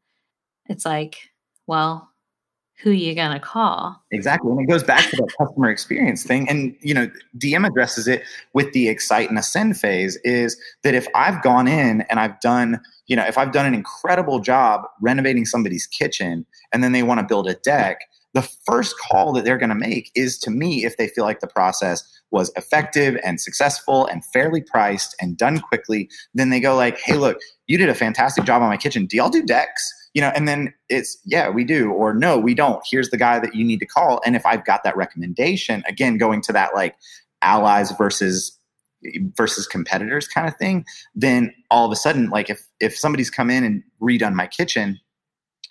[0.67, 1.17] It's like
[1.67, 2.11] well,
[2.81, 4.03] who you gonna call?
[4.11, 4.51] Exactly.
[4.51, 6.49] And it goes back to that customer experience thing.
[6.49, 8.23] And you know, DM addresses it
[8.53, 12.81] with the excite and ascend phase is that if I've gone in and I've done,
[13.07, 17.19] you know, if I've done an incredible job renovating somebody's kitchen and then they want
[17.21, 17.99] to build a deck,
[18.35, 21.39] the first call that they're going to make is to me if they feel like
[21.39, 26.75] the process was effective and successful and fairly priced and done quickly then they go
[26.75, 30.04] like hey look you did a fantastic job on my kitchen do y'all do decks
[30.15, 32.81] you know, and then it's, yeah, we do, or no, we don't.
[32.89, 34.21] Here's the guy that you need to call.
[34.25, 36.95] And if I've got that recommendation, again, going to that like
[37.41, 38.57] allies versus
[39.35, 43.51] versus competitors kind of thing, then all of a sudden, like if if somebody's come
[43.51, 44.99] in and redone my kitchen,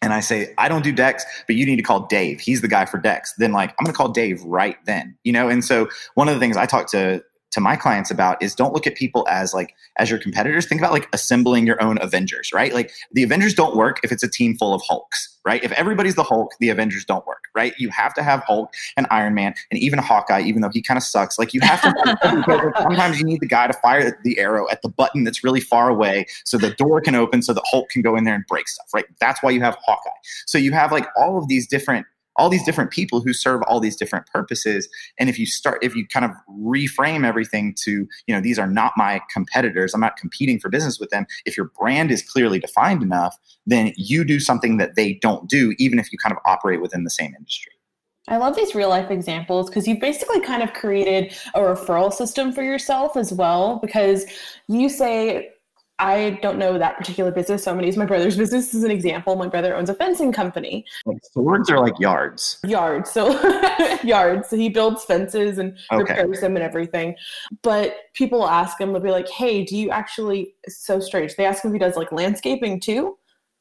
[0.02, 2.38] and I say, I don't do decks, but you need to call Dave.
[2.38, 3.32] He's the guy for decks.
[3.38, 5.48] Then like, I'm going to call Dave right then, you know?
[5.48, 7.22] And so one of the things I talk to
[7.54, 10.66] to my clients about is don't look at people as like as your competitors.
[10.66, 12.74] Think about like assembling your own avengers right?
[12.74, 15.62] Like the avengers don't work if it's a team full of hulks right?
[15.62, 17.72] If everybody's the hulk the avengers don't work right?
[17.78, 20.98] You have to have hulk and iron man and even hawkeye even though he kind
[20.98, 21.38] of sucks.
[21.38, 24.88] Like you have to sometimes you need the guy to fire the arrow at the
[24.88, 28.16] button that's really far away so the door can open so the hulk can go
[28.16, 29.06] in there and break stuff right?
[29.20, 30.10] That's why you have hawkeye.
[30.46, 33.80] So you have like all of these different all these different people who serve all
[33.80, 38.34] these different purposes and if you start if you kind of reframe everything to you
[38.34, 41.70] know these are not my competitors i'm not competing for business with them if your
[41.78, 46.12] brand is clearly defined enough then you do something that they don't do even if
[46.12, 47.72] you kind of operate within the same industry
[48.26, 52.52] I love these real life examples because you've basically kind of created a referral system
[52.52, 53.78] for yourself as well.
[53.80, 54.24] Because
[54.66, 55.50] you say,
[56.00, 58.82] I don't know that particular business, so I'm going to use my brother's business as
[58.82, 59.36] an example.
[59.36, 60.84] My brother owns a fencing company.
[61.06, 62.58] Like swords are like yards.
[62.66, 63.10] Yards.
[63.10, 63.30] So
[64.02, 64.50] yards.
[64.50, 66.02] So he builds fences and okay.
[66.02, 67.14] repairs them and everything.
[67.62, 71.36] But people ask him, they'll be like, "Hey, do you actually?" It's so strange.
[71.36, 73.16] They ask him if he does like landscaping too.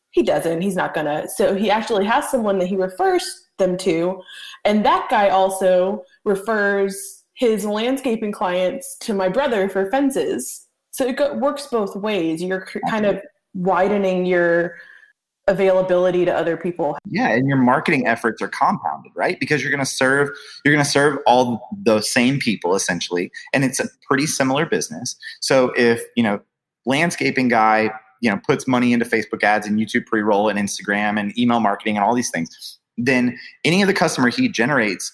[0.09, 0.61] He doesn't.
[0.61, 1.27] He's not gonna.
[1.29, 4.21] So he actually has someone that he refers them to,
[4.65, 11.17] and that guy also refers his landscaping clients to my brother for fences so it
[11.17, 12.41] go, works both ways.
[12.41, 13.19] You're kind of
[13.55, 14.75] widening your
[15.47, 16.97] availability to other people.
[17.09, 19.39] Yeah, and your marketing efforts are compounded, right?
[19.39, 20.29] Because you're going to serve
[20.63, 25.15] you're going to serve all the same people essentially, and it's a pretty similar business.
[25.41, 26.39] So if, you know,
[26.85, 31.37] landscaping guy, you know, puts money into Facebook ads and YouTube pre-roll and Instagram and
[31.37, 35.11] email marketing and all these things, then any of the customer he generates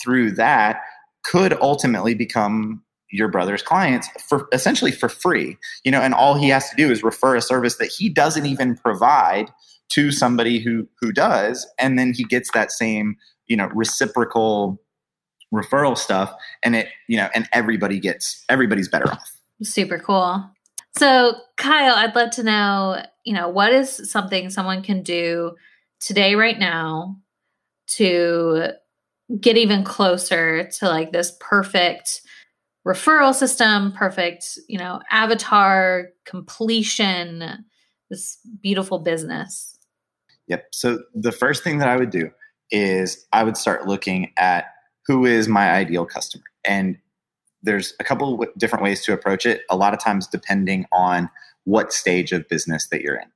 [0.00, 0.82] through that
[1.24, 6.48] could ultimately become your brother's clients for essentially for free you know and all he
[6.48, 9.50] has to do is refer a service that he doesn't even provide
[9.92, 11.66] to somebody who who does.
[11.78, 14.80] And then he gets that same you know reciprocal
[15.54, 16.34] referral stuff.
[16.62, 19.38] And it you know and everybody gets everybody's better off.
[19.62, 20.44] Super cool.
[20.96, 25.52] So kyle i'd love to know you know what is something someone can do
[26.00, 27.16] today right now
[27.86, 28.72] to
[29.40, 32.20] get even closer to like this perfect
[32.86, 37.64] referral system, perfect, you know, avatar completion,
[38.10, 39.78] this beautiful business.
[40.48, 40.66] Yep.
[40.72, 42.30] So the first thing that I would do
[42.70, 44.66] is I would start looking at
[45.06, 46.44] who is my ideal customer.
[46.64, 46.98] And
[47.62, 51.30] there's a couple different ways to approach it, a lot of times depending on
[51.64, 53.30] what stage of business that you're in.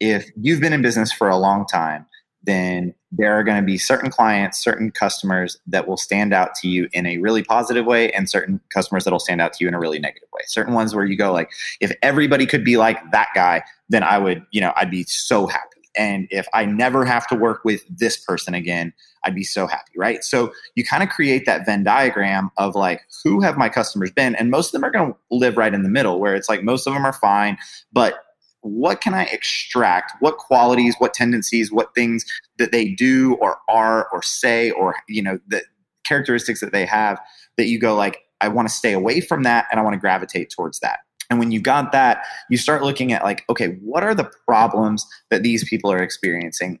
[0.00, 2.06] If you've been in business for a long time,
[2.42, 6.68] then there are going to be certain clients, certain customers that will stand out to
[6.68, 9.68] you in a really positive way, and certain customers that will stand out to you
[9.68, 10.42] in a really negative way.
[10.46, 14.18] Certain ones where you go like, if everybody could be like that guy, then I
[14.18, 15.64] would, you know, I'd be so happy.
[15.96, 18.92] And if I never have to work with this person again,
[19.24, 20.22] I'd be so happy, right?
[20.22, 24.36] So you kind of create that Venn diagram of like, who have my customers been?
[24.36, 26.62] And most of them are going to live right in the middle, where it's like
[26.62, 27.58] most of them are fine,
[27.92, 28.22] but
[28.62, 30.12] what can I extract?
[30.20, 32.24] What qualities, what tendencies, what things
[32.58, 35.62] that they do or are or say or you know the
[36.04, 37.20] characteristics that they have
[37.56, 40.00] that you go like I want to stay away from that and I want to
[40.00, 41.00] gravitate towards that.
[41.30, 45.06] And when you got that, you start looking at like, okay, what are the problems
[45.30, 46.80] that these people are experiencing?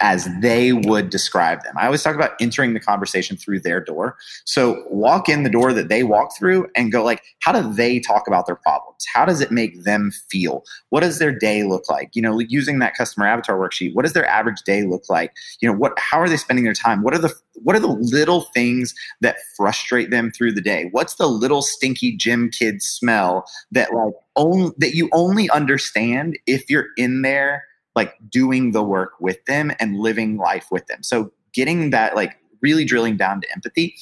[0.00, 1.74] As they would describe them.
[1.76, 4.16] I always talk about entering the conversation through their door.
[4.44, 7.98] So walk in the door that they walk through and go like, how do they
[7.98, 9.04] talk about their problems?
[9.12, 10.64] How does it make them feel?
[10.90, 12.10] What does their day look like?
[12.14, 15.32] You know, using that customer avatar worksheet, what does their average day look like?
[15.60, 17.02] You know, what how are they spending their time?
[17.02, 20.88] What are the what are the little things that frustrate them through the day?
[20.92, 26.70] What's the little stinky gym kid smell that like only that you only understand if
[26.70, 27.64] you're in there
[27.98, 31.02] like doing the work with them and living life with them.
[31.02, 33.96] So getting that like really drilling down to empathy.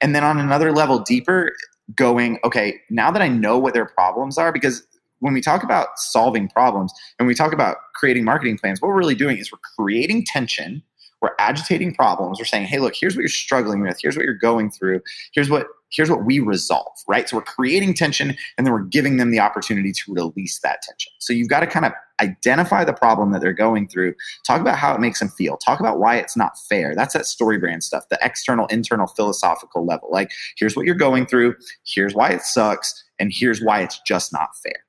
[0.00, 1.52] And then on another level deeper,
[1.96, 4.86] going, okay, now that I know what their problems are, because
[5.18, 8.98] when we talk about solving problems and we talk about creating marketing plans, what we're
[8.98, 10.82] really doing is we're creating tension
[11.24, 14.34] we're agitating problems we're saying hey look here's what you're struggling with here's what you're
[14.34, 15.00] going through
[15.32, 17.28] here's what here's what we resolve right?
[17.28, 21.12] So we're creating tension and then we're giving them the opportunity to release that tension.
[21.18, 24.14] So you've got to kind of identify the problem that they're going through.
[24.46, 25.56] Talk about how it makes them feel.
[25.56, 26.94] Talk about why it's not fair.
[26.94, 30.08] That's that story brand stuff the external internal philosophical level.
[30.10, 31.54] Like here's what you're going through
[31.84, 34.84] here's why it sucks and here's why it's just not fair.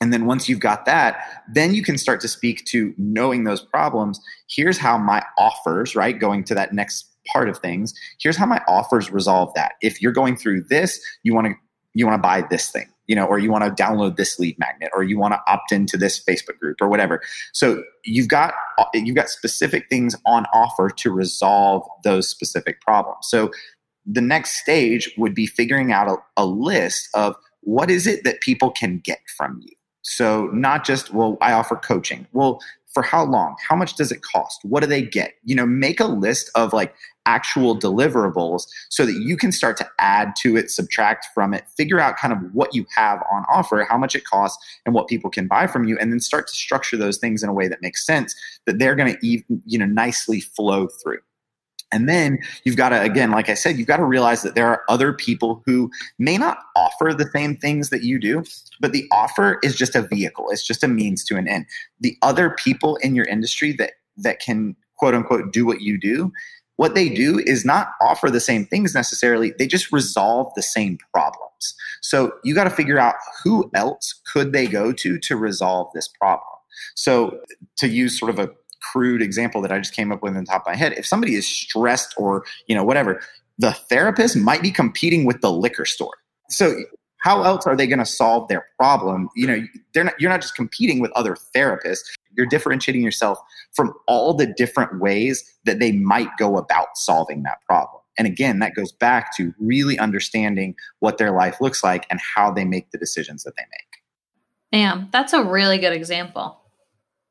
[0.00, 3.60] And then once you've got that, then you can start to speak to knowing those
[3.60, 4.20] problems.
[4.48, 6.16] Here's how my offers, right?
[6.16, 7.94] Going to that next part of things.
[8.20, 9.72] Here's how my offers resolve that.
[9.80, 11.54] If you're going through this, you want to
[11.94, 14.56] you want to buy this thing you know or you want to download this lead
[14.58, 17.20] magnet or you want to opt into this facebook group or whatever
[17.52, 18.54] so you've got
[18.94, 23.50] you've got specific things on offer to resolve those specific problems so
[24.06, 28.40] the next stage would be figuring out a, a list of what is it that
[28.40, 29.74] people can get from you
[30.08, 32.26] so not just well i offer coaching.
[32.32, 32.60] Well
[32.94, 33.54] for how long?
[33.68, 34.60] How much does it cost?
[34.64, 35.34] What do they get?
[35.44, 36.94] You know make a list of like
[37.26, 42.00] actual deliverables so that you can start to add to it subtract from it figure
[42.00, 45.28] out kind of what you have on offer how much it costs and what people
[45.28, 47.82] can buy from you and then start to structure those things in a way that
[47.82, 48.34] makes sense
[48.64, 51.18] that they're going to even, you know nicely flow through
[51.90, 54.68] and then you've got to, again, like I said, you've got to realize that there
[54.68, 58.44] are other people who may not offer the same things that you do,
[58.80, 60.50] but the offer is just a vehicle.
[60.50, 61.66] It's just a means to an end.
[62.00, 66.32] The other people in your industry that, that can quote unquote do what you do,
[66.76, 69.52] what they do is not offer the same things necessarily.
[69.58, 71.74] They just resolve the same problems.
[72.02, 76.06] So you got to figure out who else could they go to to resolve this
[76.06, 76.44] problem.
[76.94, 77.40] So
[77.78, 78.50] to use sort of a
[78.92, 80.92] crude example that I just came up with in the top of my head.
[80.94, 83.20] If somebody is stressed or, you know, whatever,
[83.58, 86.14] the therapist might be competing with the liquor store.
[86.48, 86.76] So
[87.18, 89.28] how else are they going to solve their problem?
[89.34, 92.04] You know, they're not, you're not just competing with other therapists.
[92.36, 93.38] You're differentiating yourself
[93.72, 98.00] from all the different ways that they might go about solving that problem.
[98.16, 102.52] And again, that goes back to really understanding what their life looks like and how
[102.52, 104.02] they make the decisions that they make.
[104.70, 106.60] Bam, that's a really good example.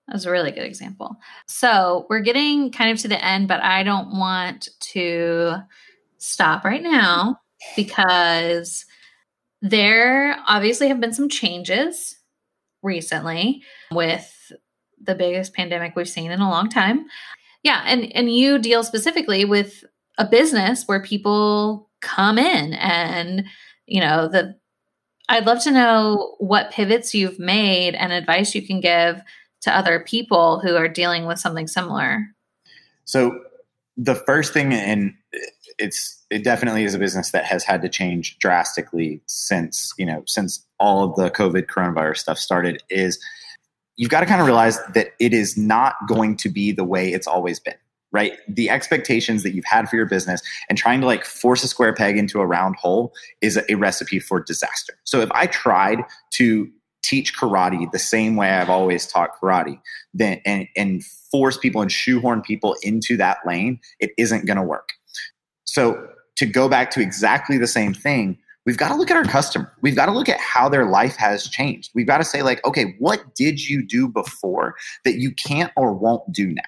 [0.07, 1.17] That's a really good example.
[1.47, 5.55] So we're getting kind of to the end, but I don't want to
[6.17, 7.39] stop right now
[7.75, 8.85] because
[9.61, 12.17] there obviously have been some changes
[12.83, 14.51] recently with
[15.01, 17.05] the biggest pandemic we've seen in a long time.
[17.63, 19.83] Yeah, and and you deal specifically with
[20.17, 23.45] a business where people come in and
[23.85, 24.55] you know the
[25.29, 29.21] I'd love to know what pivots you've made and advice you can give
[29.61, 32.25] to other people who are dealing with something similar?
[33.05, 33.39] So
[33.95, 35.13] the first thing and
[35.79, 40.23] it's it definitely is a business that has had to change drastically since, you know,
[40.25, 43.19] since all of the COVID coronavirus stuff started is
[43.97, 47.11] you've got to kind of realize that it is not going to be the way
[47.11, 47.75] it's always been
[48.11, 51.67] right the expectations that you've had for your business and trying to like force a
[51.67, 55.99] square peg into a round hole is a, recipe for disaster so if i tried
[56.29, 56.69] to
[57.07, 59.79] teach karate the same way I've always taught karate,
[60.13, 64.63] then and, and force people and shoehorn people into that lane, it isn't going to
[64.63, 64.89] work.
[65.63, 69.23] So to go back to exactly the same thing, we've got to look at our
[69.23, 69.71] customer.
[69.81, 71.91] We've got to look at how their life has changed.
[71.95, 75.93] We've got to say like, okay, what did you do before that you can't or
[75.93, 76.61] won't do now?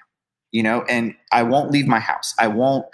[0.52, 2.34] You know, and I won't leave my house.
[2.38, 2.86] I won't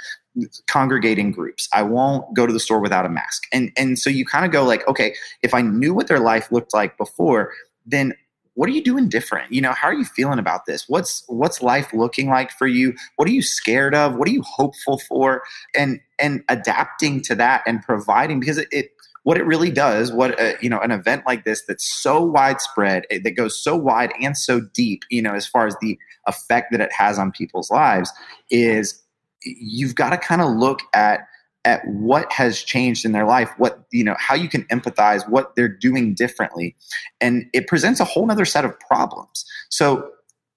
[0.69, 1.69] congregate in groups.
[1.73, 3.45] I won't go to the store without a mask.
[3.53, 6.51] And and so you kind of go like, okay, if I knew what their life
[6.53, 7.53] looked like before,
[7.85, 8.15] then
[8.55, 9.53] what are you doing different?
[9.53, 10.89] You know, how are you feeling about this?
[10.89, 12.95] What's what's life looking like for you?
[13.17, 14.17] What are you scared of?
[14.17, 15.43] What are you hopeful for?
[15.75, 18.93] And and adapting to that and providing because it, it
[19.25, 23.05] what it really does, what uh, you know, an event like this that's so widespread,
[23.11, 26.71] eh, that goes so wide and so deep, you know, as far as the effect
[26.71, 28.11] that it has on people's lives,
[28.51, 29.03] is
[29.47, 31.21] you've got to kind of look at
[31.65, 35.55] at what has changed in their life what you know how you can empathize what
[35.57, 36.77] they're doing differently.
[37.21, 39.45] And it presents a whole other set of problems.
[39.69, 40.11] So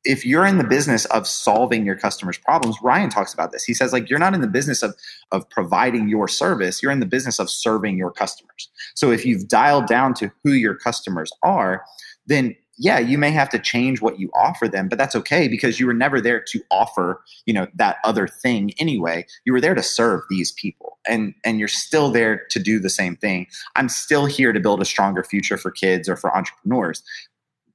[0.06, 3.64] if you're in the business of solving your customers problems ryan talks about this.
[3.64, 4.96] He says like you're not in the business of
[5.32, 8.70] of providing your service you're in the business of serving your customers.
[8.96, 11.84] So if you've dialed down to who your customers are
[12.28, 15.82] then yeah, you may have to change what you offer them, but that's okay because
[15.82, 19.26] you were never there to offer, you know, that other thing anyway.
[19.44, 20.98] You were there to serve these people.
[21.06, 23.48] And and you're still there to do the same thing.
[23.76, 27.04] I'm still here to build a stronger future for kids or for entrepreneurs.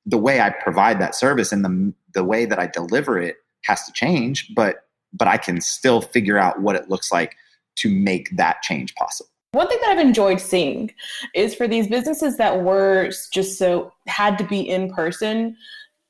[0.07, 3.84] The way I provide that service and the the way that I deliver it has
[3.84, 7.36] to change, but but I can still figure out what it looks like
[7.76, 9.34] to make that change possible.
[9.55, 10.92] One thing that I've enjoyed seeing
[11.34, 15.57] is for these businesses that were just so had to be in person,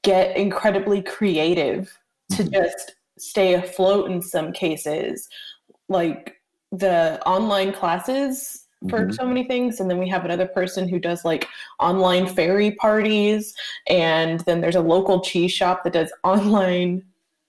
[0.03, 1.97] get incredibly creative
[2.31, 2.53] to mm-hmm.
[2.53, 5.29] just stay afloat in some cases.
[5.89, 6.37] Like
[6.73, 9.13] the online classes for mm-hmm.
[9.13, 9.81] so many things.
[9.81, 11.47] And then we have another person who does like
[11.81, 13.55] online fairy parties.
[13.89, 17.03] And then there's a local cheese shop that does online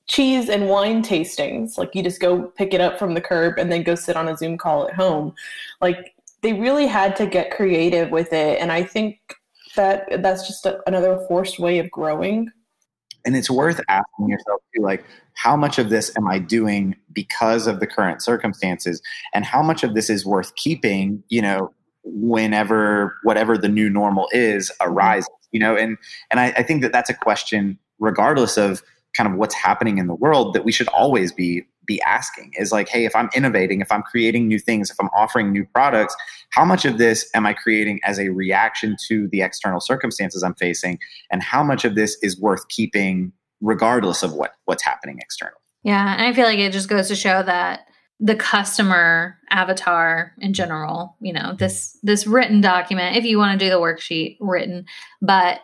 [0.07, 1.77] cheese and wine tastings.
[1.77, 4.27] Like you just go pick it up from the curb and then go sit on
[4.27, 5.33] a Zoom call at home.
[5.81, 8.59] Like they really had to get creative with it.
[8.59, 9.19] And I think
[9.75, 12.49] that that's just a, another forced way of growing.
[13.25, 15.03] And it's worth asking yourself too, like,
[15.33, 19.01] how much of this am I doing because of the current circumstances?
[19.33, 21.73] And how much of this is worth keeping, you know,
[22.05, 25.97] whenever whatever the new normal is arises you know and
[26.29, 28.83] and I, I think that that's a question regardless of
[29.16, 32.72] kind of what's happening in the world that we should always be be asking is
[32.72, 36.16] like hey if i'm innovating if i'm creating new things if i'm offering new products
[36.49, 40.55] how much of this am i creating as a reaction to the external circumstances i'm
[40.55, 40.99] facing?
[41.32, 45.55] And how much of this is worth keeping regardless of what what's happening externally?
[45.84, 47.82] Yeah and i feel like it just goes to show that
[48.20, 53.66] the customer avatar in general you know this this written document if you want to
[53.66, 54.86] do the worksheet written
[55.22, 55.59] but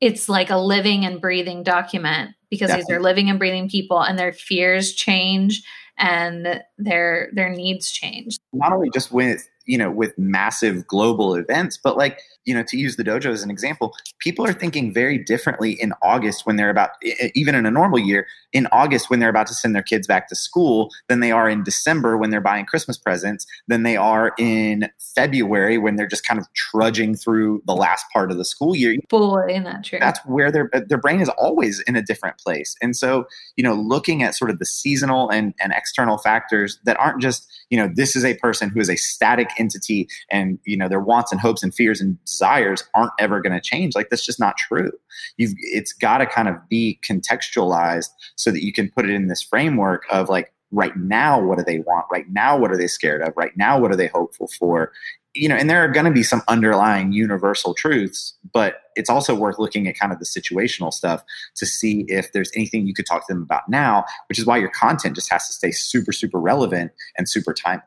[0.00, 2.92] it's like a living and breathing document because Definitely.
[2.92, 5.62] these are living and breathing people and their fears change
[5.98, 11.78] and their their needs change not only just with you know with massive global events
[11.82, 15.18] but like you know to use the dojo as an example people are thinking very
[15.18, 16.90] differently in august when they're about
[17.34, 20.28] even in a normal year in august when they're about to send their kids back
[20.28, 24.32] to school than they are in december when they're buying christmas presents than they are
[24.38, 28.74] in february when they're just kind of trudging through the last part of the school
[28.74, 28.96] year.
[29.08, 29.98] Boy in that true?
[29.98, 32.76] That's where their uh, their brain is always in a different place.
[32.82, 33.26] And so
[33.56, 37.50] you know looking at sort of the seasonal and, and external factors that aren't just
[37.70, 41.00] you know this is a person who is a static entity and you know their
[41.00, 43.94] wants and hopes and fears and desires aren't ever going to change.
[43.94, 44.92] Like that's just not true.
[45.36, 49.28] You've it's got to kind of be contextualized so that you can put it in
[49.28, 52.06] this framework of like right now what do they want?
[52.10, 53.32] Right now what are they scared of?
[53.36, 54.92] Right now what are they hopeful for?
[55.34, 59.34] You know and there are going to be some underlying universal truths but it's also
[59.34, 61.24] worth looking at kind of the situational stuff
[61.56, 64.56] to see if there's anything you could talk to them about now which is why
[64.56, 67.82] your content just has to stay super super relevant and super timely.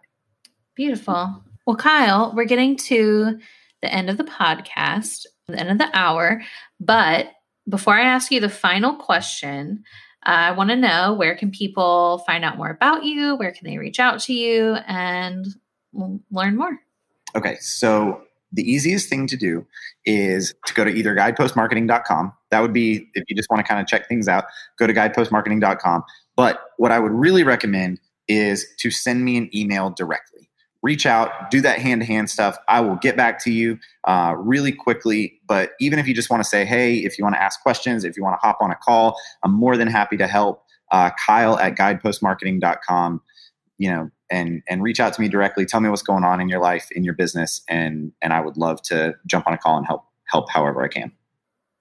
[0.76, 1.42] Beautiful.
[1.66, 3.40] Well kyle we're getting to
[3.82, 6.42] the end of the podcast, the end of the hour.
[6.80, 7.28] But
[7.70, 9.84] before I ask you the final question,
[10.24, 13.36] I want to know where can people find out more about you?
[13.36, 15.46] Where can they reach out to you and
[16.32, 16.80] learn more?
[17.36, 18.22] Okay, so
[18.52, 19.66] the easiest thing to do
[20.06, 22.34] is to go to either guidepostmarketing.com.
[22.52, 24.46] That would be if you just want to kind of check things out,
[24.78, 26.04] go to guidepostmarketing.com.
[26.36, 30.37] But what I would really recommend is to send me an email directly
[30.88, 32.58] reach out, do that hand to hand stuff.
[32.70, 35.38] I will get back to you uh, really quickly.
[35.46, 38.06] But even if you just want to say, hey, if you want to ask questions,
[38.06, 40.64] if you want to hop on a call, I'm more than happy to help.
[40.90, 43.22] Uh, Kyle at guidepostmarketing.com,
[43.78, 45.66] you know, and and reach out to me directly.
[45.66, 48.56] Tell me what's going on in your life, in your business, and and I would
[48.56, 51.12] love to jump on a call and help help however I can.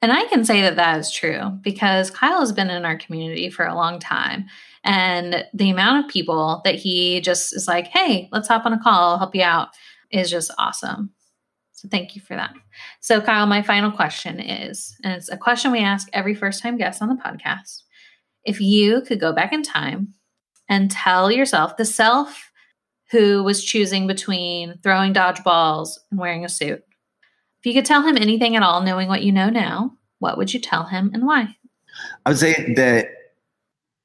[0.03, 3.49] And I can say that that is true because Kyle has been in our community
[3.49, 4.47] for a long time.
[4.87, 8.79] And the amount of people that he just is like, hey, let's hop on a
[8.81, 9.71] call, I'll help you out,
[10.13, 11.11] is just awesome.
[11.73, 12.55] So thank you for that.
[13.01, 16.79] So, Kyle, my final question is, and it's a question we ask every first time
[16.79, 17.83] guest on the podcast.
[18.45, 20.15] If you could go back in time
[20.69, 22.51] and tell yourself, the self
[23.11, 26.83] who was choosing between throwing dodgeballs and wearing a suit,
[27.59, 30.55] if you could tell him anything at all, knowing what you know now, what would
[30.55, 31.57] you tell him and why?
[32.25, 33.09] I would say that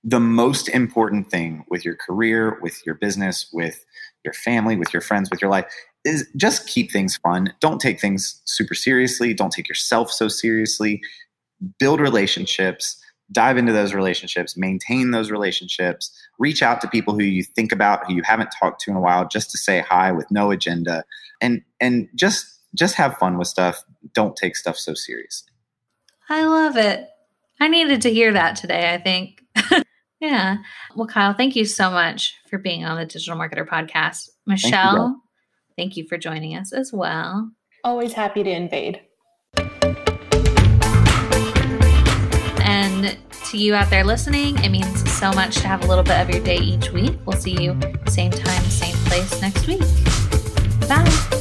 [0.03, 3.85] the most important thing with your career, with your business, with
[4.23, 5.65] your family, with your friends, with your life
[6.03, 7.53] is just keep things fun.
[7.59, 9.33] Don't take things super seriously.
[9.33, 11.01] Don't take yourself so seriously.
[11.79, 12.99] Build relationships,
[13.31, 18.05] dive into those relationships, maintain those relationships, reach out to people who you think about,
[18.07, 21.03] who you haven't talked to in a while, just to say hi with no agenda.
[21.39, 23.83] And and just just have fun with stuff.
[24.13, 25.51] Don't take stuff so seriously.
[26.29, 27.07] I love it.
[27.59, 29.43] I needed to hear that today, I think.
[30.21, 30.57] Yeah.
[30.95, 34.29] Well, Kyle, thank you so much for being on the Digital Marketer Podcast.
[34.45, 35.21] Michelle, thank you,
[35.77, 37.51] thank you for joining us as well.
[37.83, 39.01] Always happy to invade.
[42.63, 46.19] And to you out there listening, it means so much to have a little bit
[46.19, 47.17] of your day each week.
[47.25, 49.81] We'll see you same time, same place next week.
[50.87, 51.40] Bye.